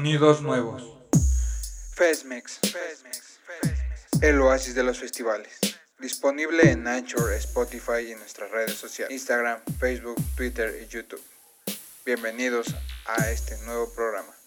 Sonidos 0.00 0.40
nuevos. 0.40 0.82
Fesmex. 1.92 2.58
El 4.22 4.40
oasis 4.40 4.74
de 4.74 4.82
los 4.82 4.98
festivales. 4.98 5.58
Disponible 5.98 6.70
en 6.70 6.88
Anchor, 6.88 7.34
Spotify 7.34 8.08
y 8.08 8.12
en 8.12 8.18
nuestras 8.18 8.50
redes 8.50 8.76
sociales. 8.76 9.12
Instagram, 9.12 9.60
Facebook, 9.78 10.16
Twitter 10.36 10.74
y 10.82 10.86
YouTube. 10.86 11.22
Bienvenidos 12.06 12.74
a 13.04 13.30
este 13.30 13.58
nuevo 13.66 13.92
programa. 13.92 14.39